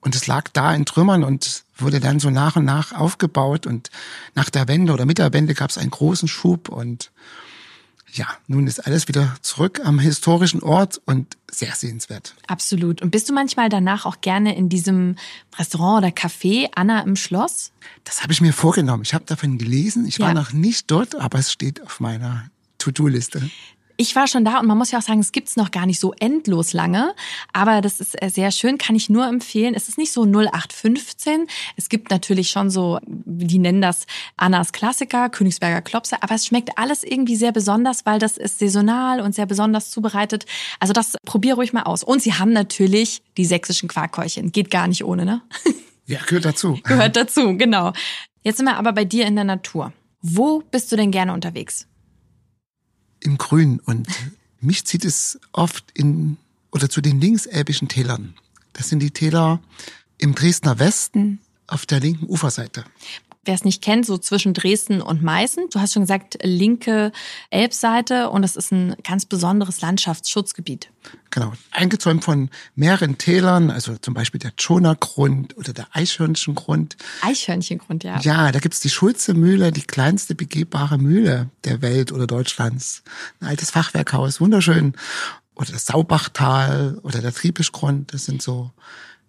Und 0.00 0.16
es 0.16 0.26
lag 0.26 0.48
da 0.52 0.74
in 0.74 0.84
Trümmern 0.84 1.22
und 1.22 1.64
wurde 1.76 2.00
dann 2.00 2.18
so 2.18 2.30
nach 2.30 2.56
und 2.56 2.64
nach 2.64 2.92
aufgebaut. 2.92 3.66
Und 3.66 3.90
nach 4.34 4.50
der 4.50 4.68
Wende 4.68 4.92
oder 4.92 5.06
mit 5.06 5.18
der 5.18 5.32
Wende 5.32 5.54
gab 5.54 5.70
es 5.70 5.78
einen 5.78 5.90
großen 5.90 6.28
Schub. 6.28 6.68
Und 6.68 7.10
ja, 8.12 8.26
nun 8.46 8.66
ist 8.66 8.86
alles 8.86 9.08
wieder 9.08 9.34
zurück 9.40 9.80
am 9.84 9.98
historischen 9.98 10.62
Ort 10.62 11.00
und 11.06 11.36
sehr 11.50 11.74
sehenswert. 11.74 12.34
Absolut. 12.46 13.00
Und 13.00 13.10
bist 13.10 13.28
du 13.28 13.32
manchmal 13.32 13.70
danach 13.70 14.04
auch 14.04 14.20
gerne 14.20 14.54
in 14.54 14.68
diesem 14.68 15.16
Restaurant 15.58 16.04
oder 16.04 16.14
Café 16.14 16.68
Anna 16.74 17.00
im 17.00 17.16
Schloss? 17.16 17.72
Das 18.04 18.22
habe 18.22 18.32
ich 18.32 18.40
mir 18.42 18.52
vorgenommen. 18.52 19.02
Ich 19.02 19.14
habe 19.14 19.24
davon 19.24 19.56
gelesen. 19.56 20.06
Ich 20.06 20.20
war 20.20 20.28
ja. 20.28 20.34
noch 20.34 20.52
nicht 20.52 20.90
dort, 20.90 21.14
aber 21.14 21.38
es 21.38 21.50
steht 21.50 21.82
auf 21.82 22.00
meiner 22.00 22.50
To-Do-Liste. 22.78 23.50
Ich 23.96 24.16
war 24.16 24.26
schon 24.26 24.44
da 24.44 24.58
und 24.58 24.66
man 24.66 24.78
muss 24.78 24.90
ja 24.90 24.98
auch 24.98 25.02
sagen, 25.02 25.20
es 25.20 25.32
gibt's 25.32 25.56
noch 25.56 25.70
gar 25.70 25.86
nicht 25.86 26.00
so 26.00 26.12
endlos 26.18 26.72
lange. 26.72 27.14
Aber 27.52 27.80
das 27.80 28.00
ist 28.00 28.20
äh, 28.22 28.30
sehr 28.30 28.50
schön, 28.50 28.78
kann 28.78 28.96
ich 28.96 29.10
nur 29.10 29.26
empfehlen. 29.26 29.74
Es 29.74 29.88
ist 29.88 29.98
nicht 29.98 30.12
so 30.12 30.24
0815. 30.24 31.46
Es 31.76 31.88
gibt 31.88 32.10
natürlich 32.10 32.50
schon 32.50 32.70
so, 32.70 32.98
die 33.06 33.58
nennen 33.58 33.82
das 33.82 34.06
Annas 34.36 34.72
Klassiker, 34.72 35.28
Königsberger 35.28 35.82
Klopse, 35.82 36.22
aber 36.22 36.34
es 36.34 36.46
schmeckt 36.46 36.78
alles 36.78 37.04
irgendwie 37.04 37.36
sehr 37.36 37.52
besonders, 37.52 38.06
weil 38.06 38.18
das 38.18 38.36
ist 38.36 38.58
saisonal 38.58 39.20
und 39.20 39.34
sehr 39.34 39.46
besonders 39.46 39.90
zubereitet. 39.90 40.46
Also 40.80 40.92
das 40.92 41.16
probier 41.24 41.54
ruhig 41.54 41.72
mal 41.72 41.82
aus. 41.82 42.02
Und 42.02 42.22
sie 42.22 42.34
haben 42.34 42.52
natürlich 42.52 43.22
die 43.36 43.44
sächsischen 43.44 43.88
Quarkhäulchen. 43.88 44.52
Geht 44.52 44.70
gar 44.70 44.88
nicht 44.88 45.04
ohne, 45.04 45.24
ne? 45.24 45.42
Ja, 46.04 46.18
gehört 46.26 46.44
dazu. 46.44 46.80
gehört 46.82 47.14
dazu, 47.14 47.56
genau. 47.56 47.92
Jetzt 48.42 48.56
sind 48.56 48.66
wir 48.66 48.76
aber 48.76 48.92
bei 48.92 49.04
dir 49.04 49.24
in 49.24 49.36
der 49.36 49.44
Natur. 49.44 49.92
Wo 50.20 50.60
bist 50.70 50.90
du 50.90 50.96
denn 50.96 51.12
gerne 51.12 51.32
unterwegs? 51.32 51.86
Im 53.22 53.38
Grün. 53.38 53.80
Und 53.80 54.08
mich 54.60 54.84
zieht 54.84 55.04
es 55.04 55.38
oft 55.52 55.84
in 55.94 56.36
oder 56.70 56.88
zu 56.88 57.00
den 57.00 57.20
linkselbischen 57.20 57.88
Tälern. 57.88 58.34
Das 58.72 58.88
sind 58.88 59.00
die 59.00 59.10
Täler 59.10 59.60
im 60.18 60.34
Dresdner 60.34 60.78
Westen 60.78 61.40
auf 61.66 61.86
der 61.86 62.00
linken 62.00 62.26
Uferseite 62.26 62.84
wer 63.44 63.54
es 63.54 63.64
nicht 63.64 63.82
kennt, 63.82 64.06
so 64.06 64.18
zwischen 64.18 64.54
Dresden 64.54 65.00
und 65.00 65.22
Meißen. 65.22 65.66
Du 65.70 65.80
hast 65.80 65.92
schon 65.92 66.02
gesagt, 66.02 66.38
linke 66.42 67.12
Elbseite 67.50 68.30
und 68.30 68.44
es 68.44 68.56
ist 68.56 68.72
ein 68.72 68.94
ganz 69.02 69.26
besonderes 69.26 69.80
Landschaftsschutzgebiet. 69.80 70.90
Genau, 71.30 71.52
eingezäumt 71.72 72.22
von 72.22 72.50
mehreren 72.76 73.18
Tälern, 73.18 73.70
also 73.70 73.96
zum 73.96 74.14
Beispiel 74.14 74.38
der 74.38 74.54
Tschonergrund 74.54 75.56
oder 75.56 75.72
der 75.72 75.88
Eichhörnchengrund. 75.92 76.96
Eichhörnchengrund, 77.22 78.04
ja. 78.04 78.20
Ja, 78.20 78.52
da 78.52 78.60
gibt's 78.60 78.80
die 78.80 78.90
Schulze-Mühle, 78.90 79.72
die 79.72 79.82
kleinste 79.82 80.34
begehbare 80.34 80.98
Mühle 80.98 81.50
der 81.64 81.82
Welt 81.82 82.12
oder 82.12 82.26
Deutschlands. 82.26 83.02
Ein 83.40 83.48
altes 83.48 83.70
Fachwerkhaus, 83.70 84.40
wunderschön. 84.40 84.94
Oder 85.56 85.72
das 85.72 85.86
Saubachtal 85.86 86.98
oder 87.02 87.20
der 87.20 87.34
Triebischgrund, 87.34 88.14
das 88.14 88.24
sind 88.24 88.40
so 88.40 88.70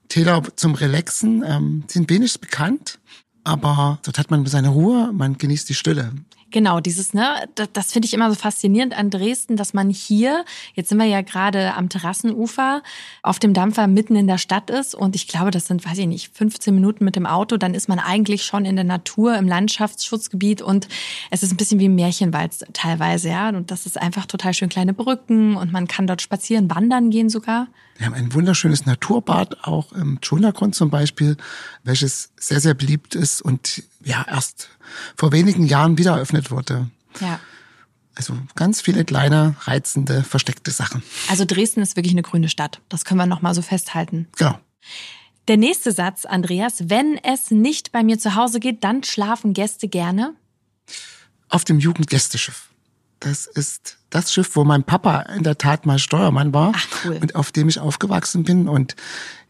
Täler 0.10 0.44
zum 0.56 0.76
Relaxen, 0.76 1.44
ähm, 1.46 1.84
sind 1.88 2.10
wenig 2.10 2.40
bekannt 2.40 3.00
aber 3.44 4.00
dort 4.04 4.18
hat 4.18 4.32
man 4.32 4.46
seine 4.46 4.70
Ruhe, 4.70 5.12
man 5.14 5.38
genießt 5.38 5.70
die 5.70 5.74
Stille. 5.74 6.12
Genau, 6.54 6.80
dieses, 6.80 7.16
ne, 7.16 7.50
das, 7.56 7.70
das 7.74 7.92
finde 7.92 8.06
ich 8.06 8.14
immer 8.14 8.30
so 8.30 8.36
faszinierend 8.36 8.96
an 8.96 9.10
Dresden, 9.10 9.58
dass 9.58 9.74
man 9.74 9.90
hier, 9.90 10.46
jetzt 10.76 10.90
sind 10.90 11.00
wir 11.00 11.06
ja 11.06 11.22
gerade 11.22 11.74
am 11.74 11.90
Terrassenufer, 11.90 12.84
auf 13.24 13.40
dem 13.40 13.56
Dampfer 13.56 13.88
mitten 13.88 14.16
in 14.16 14.28
der 14.28 14.38
Stadt 14.38 14.70
ist 14.70 14.94
und 14.94 15.16
ich 15.16 15.28
glaube, 15.28 15.50
das 15.50 15.66
sind, 15.66 15.84
weiß 15.84 15.98
ich 15.98 16.06
nicht, 16.06 16.38
15 16.38 16.76
Minuten 16.76 17.06
mit 17.06 17.16
dem 17.16 17.26
Auto, 17.26 17.58
dann 17.58 17.74
ist 17.74 17.90
man 17.90 17.98
eigentlich 17.98 18.46
schon 18.46 18.66
in 18.66 18.76
der 18.76 18.86
Natur, 18.86 19.36
im 19.36 19.48
Landschaftsschutzgebiet 19.48 20.62
und 20.62 20.88
es 21.32 21.42
ist 21.42 21.52
ein 21.52 21.58
bisschen 21.58 21.80
wie 21.80 21.90
ein 21.90 21.96
Märchenwald 21.96 22.54
teilweise, 22.74 23.30
ja, 23.30 23.50
und 23.50 23.72
das 23.72 23.88
ist 23.88 24.00
einfach 24.00 24.28
total 24.28 24.54
schön 24.54 24.70
kleine 24.70 24.94
Brücken 24.94 25.56
und 25.56 25.72
man 25.72 25.88
kann 25.88 26.06
dort 26.06 26.22
spazieren, 26.22 26.70
wandern 26.70 27.10
gehen 27.10 27.30
sogar. 27.30 27.68
Wir 27.98 28.06
haben 28.06 28.14
ein 28.14 28.34
wunderschönes 28.34 28.86
Naturbad, 28.86 29.64
auch 29.64 29.92
im 29.94 30.22
Tschunagrund 30.22 30.76
zum 30.76 30.92
Beispiel, 30.92 31.36
welches 31.84 32.32
sehr, 32.40 32.60
sehr 32.60 32.76
beliebt 32.76 33.16
ist 33.16 33.42
und 33.42 33.84
ja, 34.04 34.26
erst 34.30 34.70
vor 35.16 35.32
wenigen 35.32 35.66
Jahren 35.66 35.98
wieder 35.98 36.14
eröffnet 36.14 36.52
wurde. 36.52 36.90
Ja. 37.20 37.40
Also 38.16 38.38
ganz 38.56 38.82
viele 38.82 39.06
kleine, 39.06 39.56
reizende, 39.62 40.24
versteckte 40.24 40.72
Sachen. 40.72 41.02
Also 41.30 41.46
Dresden 41.46 41.82
ist 41.82 41.96
wirklich 41.96 42.14
eine 42.14 42.22
grüne 42.22 42.48
Stadt. 42.50 42.80
Das 42.90 43.06
können 43.06 43.20
wir 43.20 43.26
nochmal 43.26 43.56
so 43.56 43.62
festhalten. 43.62 44.28
Genau. 44.38 44.60
Der 45.48 45.58
nächste 45.58 45.92
Satz, 45.92 46.26
Andreas, 46.26 46.90
wenn 46.90 47.18
es 47.24 47.52
nicht 47.52 47.92
bei 47.92 48.04
mir 48.04 48.20
zu 48.20 48.36
Hause 48.36 48.60
geht, 48.60 48.84
dann 48.84 49.04
schlafen 49.04 49.54
Gäste 49.54 49.88
gerne? 49.88 50.36
Auf 51.50 51.66
dem 51.66 51.80
Jugendgästeschiff. 51.80 52.70
Das 53.20 53.48
ist 53.48 53.98
das 54.10 54.32
Schiff, 54.32 54.56
wo 54.56 54.64
mein 54.64 54.84
Papa 54.84 55.22
in 55.22 55.44
der 55.44 55.58
Tat 55.58 55.86
mal 55.86 55.98
Steuermann 55.98 56.54
war 56.54 56.74
Ach, 56.76 56.88
cool. 57.06 57.18
und 57.22 57.36
auf 57.36 57.52
dem 57.52 57.68
ich 57.68 57.80
aufgewachsen 57.80 58.44
bin. 58.44 58.68
Und 58.68 58.96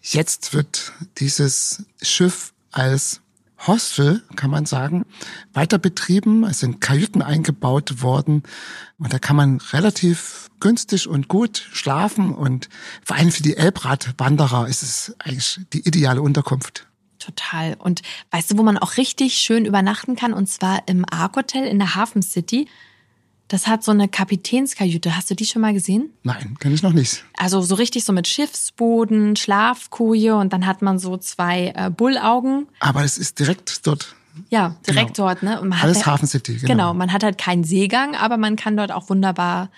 jetzt 0.01 0.53
wird 0.53 0.93
dieses 1.17 1.83
Schiff 2.01 2.53
als 2.71 3.21
Hostel, 3.67 4.23
kann 4.35 4.49
man 4.49 4.65
sagen, 4.65 5.05
weiter 5.53 5.77
betrieben. 5.77 6.43
Es 6.43 6.59
sind 6.59 6.81
Kajüten 6.81 7.21
eingebaut 7.21 8.01
worden 8.01 8.43
und 8.97 9.13
da 9.13 9.19
kann 9.19 9.35
man 9.35 9.59
relativ 9.71 10.49
günstig 10.59 11.07
und 11.07 11.27
gut 11.27 11.67
schlafen 11.71 12.33
und 12.33 12.69
vor 13.03 13.15
allem 13.15 13.31
für 13.31 13.43
die 13.43 13.57
Elbradwanderer 13.57 14.67
ist 14.67 14.83
es 14.83 15.15
eigentlich 15.19 15.59
die 15.73 15.87
ideale 15.87 16.21
Unterkunft. 16.21 16.87
Total. 17.19 17.75
Und 17.79 18.01
weißt 18.31 18.51
du, 18.51 18.57
wo 18.57 18.63
man 18.63 18.77
auch 18.77 18.97
richtig 18.97 19.35
schön 19.35 19.65
übernachten 19.65 20.15
kann? 20.15 20.33
Und 20.33 20.47
zwar 20.47 20.87
im 20.87 21.05
Ark 21.09 21.37
Hotel 21.37 21.65
in 21.65 21.79
der 21.79 21.95
Hafen 21.95 22.21
City. 22.21 22.67
Das 23.53 23.67
hat 23.67 23.83
so 23.83 23.91
eine 23.91 24.07
Kapitänskajüte. 24.07 25.15
Hast 25.15 25.29
du 25.29 25.35
die 25.35 25.45
schon 25.45 25.61
mal 25.61 25.73
gesehen? 25.73 26.09
Nein, 26.23 26.57
kenne 26.59 26.73
ich 26.73 26.81
noch 26.81 26.91
nicht. 26.91 27.23
Also 27.37 27.61
so 27.61 27.75
richtig 27.75 28.03
so 28.03 28.11
mit 28.11 28.27
Schiffsboden, 28.27 29.35
Schlafkoje 29.35 30.35
und 30.35 30.51
dann 30.53 30.65
hat 30.65 30.81
man 30.81 30.97
so 30.97 31.17
zwei 31.17 31.71
äh, 31.75 31.91
Bullaugen. 31.91 32.65
Aber 32.79 33.03
es 33.03 33.19
ist 33.19 33.37
direkt 33.37 33.85
dort. 33.85 34.15
Ja, 34.49 34.75
direkt 34.87 35.17
genau. 35.17 35.27
dort, 35.27 35.43
ne? 35.43 35.61
Und 35.61 35.69
man 35.69 35.79
Alles 35.79 35.99
hat, 35.99 36.07
Hafen 36.07 36.27
City, 36.27 36.53
genau. 36.53 36.67
Genau, 36.67 36.93
man 36.95 37.13
hat 37.13 37.23
halt 37.23 37.37
keinen 37.37 37.63
Seegang, 37.63 38.15
aber 38.15 38.37
man 38.37 38.55
kann 38.55 38.75
dort 38.75 38.91
auch 38.91 39.07
wunderbar 39.11 39.69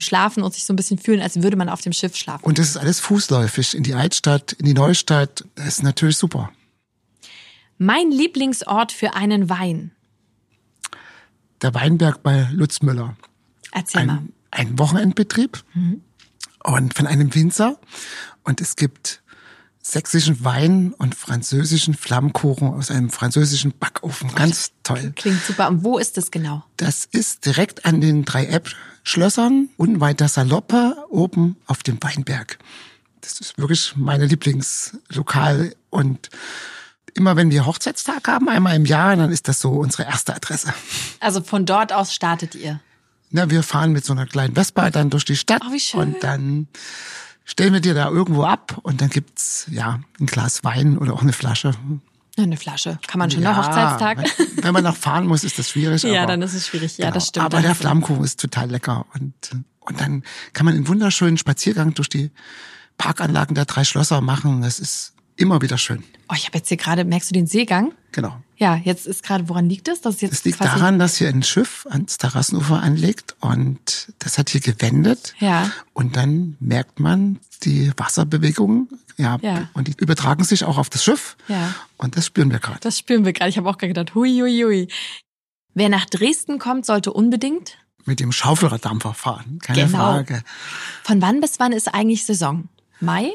schlafen 0.00 0.42
und 0.42 0.52
sich 0.52 0.64
so 0.64 0.72
ein 0.72 0.76
bisschen 0.76 0.98
fühlen, 0.98 1.20
als 1.22 1.40
würde 1.40 1.56
man 1.56 1.68
auf 1.68 1.82
dem 1.82 1.92
Schiff 1.92 2.16
schlafen. 2.16 2.44
Und 2.44 2.58
das 2.58 2.70
ist 2.70 2.78
alles 2.78 2.98
fußläufig 2.98 3.76
in 3.76 3.84
die 3.84 3.94
Altstadt, 3.94 4.54
in 4.54 4.66
die 4.66 4.74
Neustadt. 4.74 5.44
Das 5.54 5.66
ist 5.68 5.82
natürlich 5.84 6.16
super. 6.16 6.50
Mein 7.78 8.10
Lieblingsort 8.10 8.90
für 8.90 9.14
einen 9.14 9.48
Wein 9.48 9.92
der 11.62 11.74
Weinberg 11.74 12.22
bei 12.22 12.48
Lutz 12.52 12.82
Müller. 12.82 13.16
Erzähl 13.72 14.06
mal. 14.06 14.22
Ein, 14.50 14.78
Wochenendbetrieb 14.78 15.62
mhm. 15.74 16.02
und 16.64 16.94
von 16.94 17.06
einem 17.06 17.34
Winzer. 17.34 17.78
Und 18.42 18.60
es 18.60 18.76
gibt 18.76 19.22
sächsischen 19.82 20.44
Wein 20.44 20.92
und 20.98 21.14
französischen 21.14 21.94
Flammkuchen 21.94 22.68
aus 22.68 22.90
einem 22.90 23.10
französischen 23.10 23.72
Backofen. 23.78 24.34
Ganz 24.34 24.72
toll. 24.82 25.12
Klingt 25.16 25.42
super. 25.42 25.68
Und 25.68 25.84
wo 25.84 25.98
ist 25.98 26.16
das 26.16 26.30
genau? 26.30 26.64
Das 26.76 27.06
ist 27.10 27.46
direkt 27.46 27.84
an 27.84 28.00
den 28.00 28.24
drei 28.24 28.46
App-Schlössern, 28.46 29.68
unweit 29.76 30.20
der 30.20 30.28
Saloppe, 30.28 30.96
oben 31.08 31.56
auf 31.66 31.82
dem 31.82 32.02
Weinberg. 32.02 32.58
Das 33.20 33.40
ist 33.40 33.58
wirklich 33.58 33.94
meine 33.96 34.26
Lieblingslokal 34.26 35.74
und 35.90 36.30
immer 37.14 37.36
wenn 37.36 37.50
wir 37.50 37.66
Hochzeitstag 37.66 38.28
haben, 38.28 38.48
einmal 38.48 38.76
im 38.76 38.84
Jahr, 38.84 39.16
dann 39.16 39.30
ist 39.30 39.48
das 39.48 39.60
so 39.60 39.70
unsere 39.70 40.04
erste 40.04 40.34
Adresse. 40.34 40.72
Also 41.20 41.42
von 41.42 41.66
dort 41.66 41.92
aus 41.92 42.14
startet 42.14 42.54
ihr? 42.54 42.80
Na, 43.30 43.48
wir 43.50 43.62
fahren 43.62 43.92
mit 43.92 44.04
so 44.04 44.12
einer 44.12 44.26
kleinen 44.26 44.54
Vespa 44.54 44.90
dann 44.90 45.10
durch 45.10 45.24
die 45.24 45.36
Stadt. 45.36 45.62
Oh, 45.66 45.72
wie 45.72 45.80
schön. 45.80 46.00
Und 46.00 46.24
dann 46.24 46.66
stellen 47.44 47.72
wir 47.72 47.80
dir 47.80 47.94
da 47.94 48.08
irgendwo 48.08 48.44
ab 48.44 48.78
und 48.82 49.00
dann 49.00 49.08
gibt's 49.08 49.66
ja 49.70 50.00
ein 50.18 50.26
Glas 50.26 50.64
Wein 50.64 50.98
oder 50.98 51.12
auch 51.12 51.22
eine 51.22 51.32
Flasche. 51.32 51.72
Eine 52.36 52.56
Flasche. 52.56 52.98
Kann 53.06 53.18
man 53.18 53.30
schon 53.30 53.42
ja, 53.42 53.52
nach 53.52 53.66
Hochzeitstag. 53.66 54.24
Wenn, 54.62 54.72
man 54.72 54.84
noch 54.84 54.96
fahren 54.96 55.26
muss, 55.26 55.44
ist 55.44 55.58
das 55.58 55.70
schwierig. 55.70 56.02
ja, 56.04 56.26
dann 56.26 56.42
ist 56.42 56.54
es 56.54 56.66
schwierig. 56.66 56.96
Ja, 56.98 57.06
genau. 57.06 57.14
das 57.14 57.28
stimmt. 57.28 57.46
Aber 57.46 57.60
der 57.60 57.74
Flammkuchen 57.74 58.24
ist 58.24 58.40
total 58.40 58.70
lecker. 58.70 59.06
Und, 59.14 59.34
und 59.80 60.00
dann 60.00 60.24
kann 60.52 60.64
man 60.64 60.74
einen 60.74 60.88
wunderschönen 60.88 61.36
Spaziergang 61.36 61.94
durch 61.94 62.08
die 62.08 62.30
Parkanlagen 62.98 63.54
der 63.54 63.64
drei 63.64 63.84
Schlosser 63.84 64.20
machen. 64.20 64.62
Das 64.62 64.78
ist 64.78 65.14
immer 65.40 65.62
wieder 65.62 65.78
schön. 65.78 66.04
Oh, 66.28 66.34
ich 66.36 66.46
habe 66.46 66.58
jetzt 66.58 66.68
hier 66.68 66.76
gerade, 66.76 67.04
merkst 67.04 67.30
du 67.30 67.34
den 67.34 67.46
Seegang? 67.46 67.92
Genau. 68.12 68.36
Ja, 68.56 68.76
jetzt 68.76 69.06
ist 69.06 69.22
gerade, 69.22 69.48
woran 69.48 69.68
liegt 69.68 69.88
das? 69.88 70.00
Das, 70.02 70.18
das 70.18 70.44
liegt 70.44 70.60
daran, 70.60 70.98
dass 70.98 71.16
hier 71.16 71.28
ein 71.28 71.42
Schiff 71.42 71.86
ans 71.88 72.18
Terrassenufer 72.18 72.82
anlegt 72.82 73.34
und 73.40 74.12
das 74.18 74.36
hat 74.36 74.50
hier 74.50 74.60
gewendet. 74.60 75.34
Ja. 75.38 75.70
Und 75.94 76.16
dann 76.16 76.56
merkt 76.60 77.00
man 77.00 77.38
die 77.62 77.90
Wasserbewegungen, 77.96 78.88
ja, 79.16 79.38
ja. 79.42 79.68
und 79.72 79.88
die 79.88 79.94
übertragen 79.98 80.44
sich 80.44 80.64
auch 80.64 80.76
auf 80.76 80.90
das 80.90 81.02
Schiff. 81.04 81.36
Ja. 81.48 81.74
Und 81.96 82.16
das 82.16 82.26
spüren 82.26 82.50
wir 82.50 82.58
gerade. 82.58 82.80
Das 82.80 82.98
spüren 82.98 83.24
wir 83.24 83.32
gerade. 83.32 83.48
Ich 83.50 83.56
habe 83.56 83.68
auch 83.68 83.78
gerade 83.78 83.94
gedacht, 83.94 84.14
hui, 84.14 84.40
hui, 84.40 84.62
hui. 84.62 84.88
Wer 85.72 85.88
nach 85.88 86.04
Dresden 86.04 86.58
kommt, 86.58 86.84
sollte 86.84 87.12
unbedingt 87.12 87.78
mit 88.04 88.20
dem 88.20 88.32
Schaufelraddampfer 88.32 89.14
fahren, 89.14 89.58
keine 89.62 89.86
genau. 89.86 89.98
Frage. 89.98 90.42
Von 91.02 91.22
wann 91.22 91.40
bis 91.40 91.58
wann 91.58 91.72
ist 91.72 91.88
eigentlich 91.88 92.24
Saison? 92.24 92.68
Mai? 93.00 93.32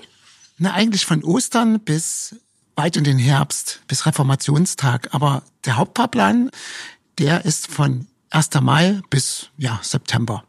Na, 0.57 0.73
eigentlich 0.73 1.05
von 1.05 1.23
Ostern 1.23 1.79
bis 1.81 2.35
weit 2.75 2.97
in 2.97 3.03
den 3.03 3.17
Herbst, 3.17 3.81
bis 3.87 4.05
Reformationstag. 4.05 5.13
Aber 5.13 5.43
der 5.65 5.77
Hauptfahrplan, 5.77 6.49
der 7.19 7.45
ist 7.45 7.67
von 7.67 8.07
1. 8.29 8.49
Mai 8.61 9.01
bis 9.09 9.49
ja, 9.57 9.79
September. 9.81 10.43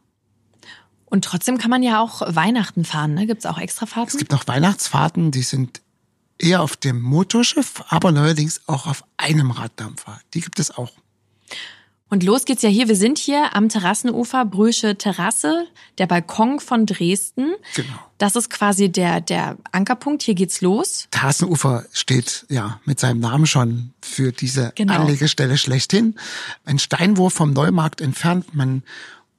Und 1.05 1.25
trotzdem 1.25 1.59
kann 1.59 1.71
man 1.71 1.83
ja 1.83 2.01
auch 2.01 2.23
Weihnachten 2.35 2.85
fahren, 2.85 3.15
ne? 3.15 3.27
Gibt 3.27 3.41
es 3.41 3.47
auch 3.47 3.59
Extrafahrten? 3.59 4.13
Es 4.13 4.19
gibt 4.19 4.35
auch 4.35 4.47
Weihnachtsfahrten, 4.47 5.31
die 5.31 5.43
sind 5.43 5.81
eher 6.39 6.63
auf 6.63 6.77
dem 6.77 7.01
Motorschiff, 7.01 7.85
aber 7.89 8.13
neuerdings 8.13 8.61
auch 8.67 8.87
auf 8.87 9.05
einem 9.17 9.51
Raddampfer. 9.53 10.21
Die 10.35 10.41
gibt 10.41 10.59
es 10.59 10.77
auch. 10.77 10.91
Und 12.09 12.23
los 12.23 12.45
geht's 12.45 12.63
ja 12.63 12.69
hier. 12.69 12.87
Wir 12.87 12.95
sind 12.95 13.19
hier 13.19 13.57
am 13.57 13.69
Terrassenufer, 13.69 14.45
Brüsche 14.45 14.97
Terrasse, 14.97 15.67
der 15.99 16.07
Balkon 16.07 16.61
von 16.61 16.87
Dresden. 16.87 17.55
Genau. 17.75 17.95
Das 18.19 18.37
ist 18.37 18.49
quasi 18.49 18.89
der, 18.89 19.21
der 19.21 19.57
Ankerpunkt. 19.73 20.23
Hier 20.23 20.35
geht's 20.35 20.61
los. 20.61 21.09
Terrassenufer 21.11 21.85
steht 21.93 22.47
ja 22.49 22.81
mit 22.85 23.01
seinem 23.01 23.19
Namen 23.19 23.47
schon 23.47 23.93
für 24.01 24.31
diese 24.31 24.73
genau. 24.77 24.95
Anlegestelle 24.95 25.59
schlechthin. 25.59 26.15
Ein 26.65 26.79
Steinwurf 26.79 27.35
vom 27.35 27.53
Neumarkt 27.53 28.01
entfernt. 28.01 28.55
Man 28.55 28.85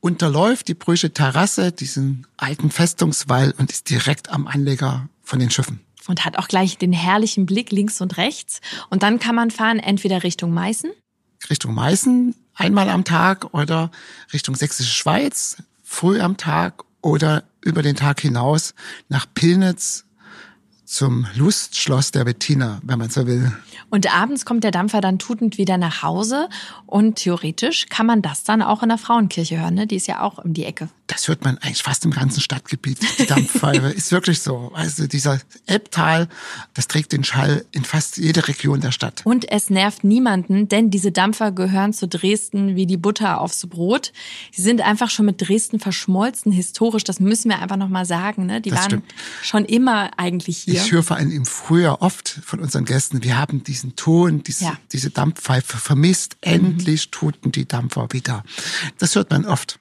unterläuft 0.01 0.67
die 0.67 0.73
Brüsche 0.73 1.13
Terrasse, 1.13 1.71
diesen 1.71 2.27
alten 2.35 2.69
Festungswall 2.69 3.53
und 3.57 3.71
ist 3.71 3.89
direkt 3.89 4.29
am 4.29 4.45
Anleger 4.45 5.07
von 5.23 5.39
den 5.39 5.49
Schiffen 5.49 5.79
und 6.07 6.25
hat 6.25 6.37
auch 6.37 6.47
gleich 6.47 6.77
den 6.77 6.93
herrlichen 6.93 7.45
Blick 7.45 7.71
links 7.71 8.01
und 8.01 8.17
rechts. 8.17 8.61
Und 8.89 9.03
dann 9.03 9.19
kann 9.19 9.35
man 9.35 9.51
fahren 9.51 9.79
entweder 9.79 10.23
Richtung 10.23 10.53
Meißen. 10.53 10.91
Richtung 11.49 11.73
Meißen 11.73 12.35
einmal 12.57 12.89
am 12.89 13.03
Tag 13.03 13.53
oder 13.53 13.91
Richtung 14.33 14.55
Sächsische 14.55 14.93
Schweiz 14.93 15.57
früh 15.83 16.19
am 16.19 16.37
Tag 16.37 16.83
oder 17.01 17.43
über 17.61 17.81
den 17.81 17.95
Tag 17.95 18.19
hinaus 18.19 18.73
nach 19.07 19.25
Pilnitz 19.33 20.05
zum 20.87 21.27
Lustschloss 21.35 22.11
der 22.11 22.23
Bettina, 22.23 22.79
wenn 22.81 22.97
man 22.97 23.09
so 23.09 23.27
will. 23.27 23.51
Und 23.89 24.13
abends 24.13 24.45
kommt 24.45 24.63
der 24.63 24.71
Dampfer 24.71 25.01
dann 25.01 25.19
tutend 25.19 25.57
wieder 25.57 25.77
nach 25.77 26.01
Hause 26.01 26.49
und 26.85 27.15
theoretisch 27.15 27.87
kann 27.89 28.05
man 28.05 28.21
das 28.21 28.43
dann 28.43 28.61
auch 28.61 28.83
in 28.83 28.89
der 28.89 28.97
Frauenkirche 28.97 29.59
hören, 29.59 29.75
ne? 29.75 29.85
Die 29.85 29.97
ist 29.97 30.07
ja 30.07 30.21
auch 30.21 30.37
um 30.43 30.53
die 30.53 30.63
Ecke. 30.63 30.89
Das 31.17 31.27
hört 31.27 31.43
man 31.43 31.57
eigentlich 31.57 31.81
fast 31.81 32.05
im 32.05 32.11
ganzen 32.11 32.41
Stadtgebiet. 32.41 32.99
Die 33.17 33.25
Dampfpfeife 33.25 33.87
ist 33.95 34.11
wirklich 34.11 34.39
so. 34.39 34.71
Also 34.75 35.07
dieser 35.07 35.39
Elbtal, 35.65 36.29
das 36.75 36.87
trägt 36.87 37.11
den 37.11 37.23
Schall 37.23 37.65
in 37.71 37.83
fast 37.83 38.17
jede 38.17 38.47
Region 38.47 38.81
der 38.81 38.91
Stadt. 38.91 39.23
Und 39.25 39.51
es 39.51 39.71
nervt 39.71 40.03
niemanden, 40.03 40.69
denn 40.69 40.91
diese 40.91 41.11
Dampfer 41.11 41.51
gehören 41.51 41.91
zu 41.91 42.07
Dresden 42.07 42.75
wie 42.75 42.85
die 42.85 42.97
Butter 42.97 43.41
aufs 43.41 43.65
Brot. 43.65 44.13
Sie 44.51 44.61
sind 44.61 44.81
einfach 44.81 45.09
schon 45.09 45.25
mit 45.25 45.41
Dresden 45.41 45.79
verschmolzen 45.79 46.51
historisch. 46.51 47.03
Das 47.03 47.19
müssen 47.19 47.49
wir 47.49 47.63
einfach 47.63 47.77
noch 47.77 47.89
mal 47.89 48.05
sagen. 48.05 48.45
Ne? 48.45 48.61
Die 48.61 48.69
das 48.69 48.81
waren 48.81 48.89
stimmt. 48.89 49.15
schon 49.41 49.65
immer 49.65 50.11
eigentlich 50.17 50.59
hier. 50.59 50.75
Ich 50.75 50.91
höre 50.91 51.01
vor 51.01 51.17
allem 51.17 51.31
im 51.31 51.47
Frühjahr 51.47 52.03
oft 52.03 52.29
von 52.29 52.59
unseren 52.59 52.85
Gästen, 52.85 53.23
wir 53.23 53.39
haben 53.39 53.63
diesen 53.63 53.95
Ton, 53.95 54.43
diese, 54.43 54.65
ja. 54.65 54.77
diese 54.91 55.09
Dampfpfeife 55.09 55.77
vermisst. 55.77 56.37
Mhm. 56.45 56.53
Endlich 56.53 57.09
tuten 57.09 57.51
die 57.51 57.67
Dampfer 57.67 58.09
wieder. 58.11 58.43
Das 58.99 59.15
hört 59.15 59.31
man 59.31 59.47
oft. 59.47 59.79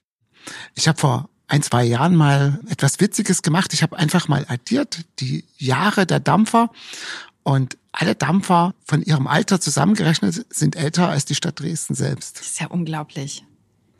Ich 0.74 0.88
habe 0.88 0.98
vor 0.98 1.28
ein, 1.48 1.62
zwei 1.62 1.84
Jahren 1.84 2.16
mal 2.16 2.60
etwas 2.68 3.00
Witziges 3.00 3.42
gemacht. 3.42 3.72
Ich 3.72 3.82
habe 3.82 3.96
einfach 3.96 4.28
mal 4.28 4.44
addiert 4.48 5.04
die 5.20 5.44
Jahre 5.58 6.06
der 6.06 6.20
Dampfer 6.20 6.70
und 7.42 7.76
alle 7.92 8.14
Dampfer 8.14 8.74
von 8.84 9.02
ihrem 9.02 9.26
Alter 9.26 9.60
zusammengerechnet 9.60 10.44
sind 10.50 10.76
älter 10.76 11.08
als 11.08 11.24
die 11.24 11.34
Stadt 11.34 11.60
Dresden 11.60 11.94
selbst. 11.94 12.38
Das 12.40 12.46
ist 12.46 12.60
ja 12.60 12.66
unglaublich. 12.66 13.44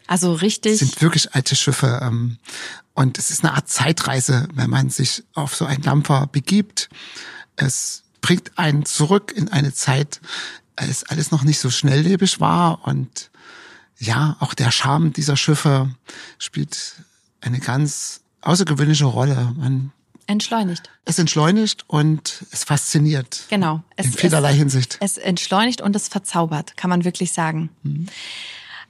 Also 0.07 0.33
richtig. 0.35 0.81
Das 0.81 0.89
sind 0.89 1.03
wirklich 1.03 1.35
alte 1.35 1.57
Schiffe. 1.57 2.01
Ähm, 2.03 2.39
und 2.95 3.19
es 3.19 3.31
ist 3.31 3.45
eine 3.45 3.55
Art 3.55 3.69
Zeitreise, 3.69 4.49
wenn 4.55 4.71
man 4.71 4.91
sich 4.91 5.25
auf 5.35 5.55
so 5.55 5.65
einen 5.65 5.83
Dampfer 5.83 6.27
begibt. 6.27 6.89
Es 7.57 8.05
bringt 8.21 8.59
einen 8.59 8.85
zurück 8.85 9.33
in 9.35 9.49
eine 9.49 9.73
Zeit, 9.73 10.21
als 10.77 11.05
alles 11.05 11.31
noch 11.31 11.43
nicht 11.43 11.59
so 11.59 11.71
schnelllebig 11.71 12.41
war 12.41 12.87
und 12.87 13.31
ja, 13.99 14.37
auch 14.41 14.55
der 14.55 14.71
Charme 14.71 15.13
dieser 15.13 15.37
Schiffe 15.37 15.95
spielt 16.39 16.97
eine 17.41 17.61
ganz 17.61 18.21
außergewöhnliche 18.43 19.07
Rolle. 19.07 19.55
Man 19.57 19.93
entschleunigt. 20.27 20.91
Es 21.05 21.19
entschleunigt 21.19 21.85
und 21.87 22.45
es 22.51 22.65
fasziniert. 22.65 23.45
Genau. 23.49 23.83
Es, 23.97 24.07
in 24.07 24.13
vielerlei 24.13 24.53
es, 24.53 24.57
Hinsicht. 24.57 24.99
Es 25.01 25.19
entschleunigt 25.19 25.81
und 25.81 25.95
es 25.95 26.09
verzaubert, 26.09 26.77
kann 26.77 26.91
man 26.91 27.05
wirklich 27.05 27.33
sagen. 27.33 27.71
Mhm. 27.83 28.07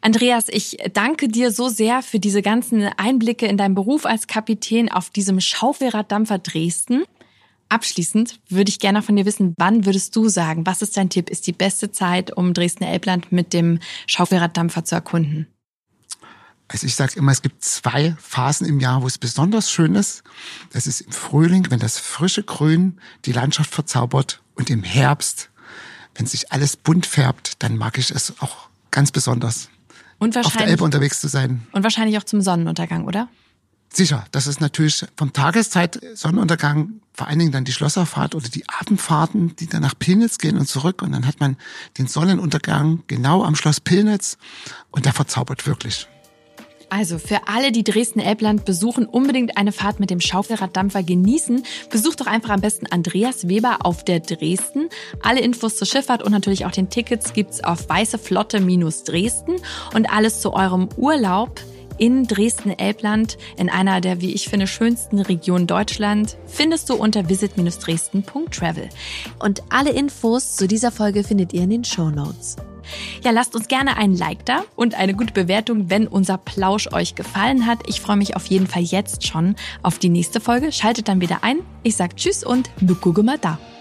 Andreas, 0.01 0.47
ich 0.49 0.79
danke 0.92 1.29
dir 1.29 1.51
so 1.51 1.69
sehr 1.69 2.03
für 2.03 2.21
diese 2.21 2.42
ganzen 2.42 2.85
Einblicke 2.97 3.47
in 3.47 3.57
deinen 3.57 3.75
Beruf 3.75 4.07
als 4.07 4.27
Kapitän 4.27 4.90
auf 4.90 5.11
diesem 5.11 5.40
Schaufelraddampfer 5.40 6.38
Dresden. 6.38 7.05
Abschließend 7.68 8.38
würde 8.48 8.68
ich 8.68 8.79
gerne 8.79 9.02
von 9.02 9.16
dir 9.16 9.26
wissen, 9.26 9.55
wann 9.59 9.87
würdest 9.87 10.14
du 10.14 10.29
sagen, 10.29 10.66
was 10.66 10.83
ist 10.83 10.96
dein 10.96 11.11
Tipp, 11.11 11.29
ist 11.29 11.46
die 11.46 11.52
beste 11.52 11.90
Zeit, 11.90 12.37
um 12.37 12.55
Dresden-Elbland 12.55 13.33
mit 13.33 13.52
dem 13.52 13.81
Schaufelraddampfer 14.07 14.85
zu 14.85 14.94
erkunden? 14.94 15.48
Also 16.68 16.87
ich 16.87 16.94
sage 16.96 17.12
immer, 17.16 17.33
es 17.33 17.42
gibt 17.42 17.62
zwei 17.64 18.16
Phasen 18.20 18.66
im 18.66 18.81
Jahr, 18.81 19.02
wo 19.02 19.07
es 19.07 19.18
besonders 19.18 19.70
schön 19.70 19.94
ist. 19.94 20.24
Das 20.72 20.87
ist 20.87 21.00
im 21.00 21.12
Frühling, 21.12 21.70
wenn 21.70 21.79
das 21.79 21.98
frische 21.98 22.42
Grün 22.42 23.00
die 23.24 23.33
Landschaft 23.33 23.72
verzaubert 23.72 24.42
und 24.55 24.68
im 24.70 24.83
Herbst, 24.83 25.50
wenn 26.16 26.26
sich 26.26 26.52
alles 26.52 26.76
bunt 26.76 27.07
färbt, 27.07 27.62
dann 27.62 27.76
mag 27.76 27.98
ich 27.98 28.11
es 28.11 28.35
auch 28.40 28.68
ganz 28.90 29.12
besonders. 29.12 29.68
Und 30.18 30.35
wahrscheinlich, 30.35 30.46
auf 30.46 30.62
der 30.62 30.68
Elbe 30.68 30.85
unterwegs 30.85 31.20
zu 31.20 31.29
sein. 31.29 31.66
Und 31.72 31.83
wahrscheinlich 31.83 32.18
auch 32.18 32.24
zum 32.24 32.40
Sonnenuntergang, 32.40 33.05
oder? 33.05 33.29
Sicher, 33.97 34.27
das 34.31 34.47
ist 34.47 34.61
natürlich 34.61 35.07
vom 35.17 35.33
Tageszeit 35.33 35.99
Sonnenuntergang 36.13 37.01
vor 37.15 37.29
allen 37.29 37.39
Dingen 37.39 37.51
dann 37.51 37.65
die 37.65 37.73
Schlosserfahrt 37.73 38.35
oder 38.35 38.47
die 38.47 38.63
Abendfahrten, 38.69 39.57
die 39.57 39.69
dann 39.69 39.81
nach 39.81 39.99
Pilnitz 39.99 40.37
gehen 40.37 40.59
und 40.59 40.69
zurück 40.69 41.01
und 41.01 41.13
dann 41.13 41.27
hat 41.27 41.41
man 41.41 41.57
den 41.97 42.07
Sonnenuntergang 42.07 43.05
genau 43.07 43.43
am 43.43 43.55
Schloss 43.57 43.81
Pilnitz 43.81 44.37
und 44.91 45.07
der 45.07 45.15
verzaubert 45.15 45.67
wirklich. 45.67 46.09
Also 46.91 47.19
für 47.19 47.49
alle, 47.49 47.73
die 47.73 47.85
Dresden-Elbland 47.85 48.67
besuchen, 48.67 49.07
unbedingt 49.07 49.57
eine 49.57 49.73
Fahrt 49.73 49.99
mit 49.99 50.11
dem 50.11 50.21
Schaufelraddampfer 50.21 51.03
genießen. 51.03 51.63
Besucht 51.91 52.21
doch 52.21 52.27
einfach 52.27 52.51
am 52.51 52.61
besten 52.61 52.87
Andreas 52.87 53.49
Weber 53.49 53.79
auf 53.81 54.05
der 54.05 54.21
Dresden. 54.21 54.91
Alle 55.23 55.41
Infos 55.41 55.77
zur 55.77 55.87
Schifffahrt 55.87 56.23
und 56.23 56.33
natürlich 56.33 56.67
auch 56.67 56.71
den 56.71 56.91
Tickets 56.91 57.33
gibt's 57.33 57.65
auf 57.65 57.89
weißeflotte-dresden 57.89 59.57
und 59.95 60.13
alles 60.13 60.43
zu 60.43 60.53
eurem 60.53 60.91
Urlaub 60.99 61.63
in 61.99 62.27
Dresden-Elbland, 62.27 63.39
in 63.57 63.69
einer 63.69 64.01
der, 64.01 64.21
wie 64.21 64.33
ich 64.33 64.49
finde, 64.49 64.67
schönsten 64.67 65.21
Regionen 65.21 65.67
Deutschland, 65.67 66.37
findest 66.47 66.91
du 66.91 66.95
unter 66.95 67.29
visit-dresden.travel. 67.29 68.89
Und 69.39 69.63
alle 69.71 69.91
Infos 69.91 70.57
zu 70.57 70.69
dieser 70.69 70.93
Folge 70.93 71.25
findet 71.25 71.53
ihr 71.53 71.63
in 71.63 71.71
den 71.71 71.85
Show 71.85 72.11
Notes. 72.11 72.57
Ja, 73.23 73.31
lasst 73.33 73.55
uns 73.55 73.69
gerne 73.69 73.97
einen 73.97 74.17
Like 74.17 74.45
da 74.47 74.65
und 74.77 74.95
eine 74.95 75.15
gute 75.15 75.33
Bewertung, 75.33 75.91
wenn 75.91 76.07
unser 76.07 76.39
Plausch 76.39 76.93
euch 76.93 77.15
gefallen 77.15 77.67
hat. 77.67 77.81
Ich 77.87 78.01
freue 78.01 78.17
mich 78.17 78.37
auf 78.37 78.47
jeden 78.47 78.67
Fall 78.67 78.83
jetzt 78.83 79.27
schon 79.27 79.57
auf 79.83 79.99
die 79.99 80.09
nächste 80.09 80.41
Folge. 80.41 80.73
Schaltet 80.73 81.09
dann 81.09 81.21
wieder 81.21 81.43
ein. 81.43 81.59
Ich 81.83 81.97
sag 81.97 82.17
Tschüss 82.17 82.45
und 82.45 82.71
Nukugemada. 82.81 83.59
da. 83.59 83.76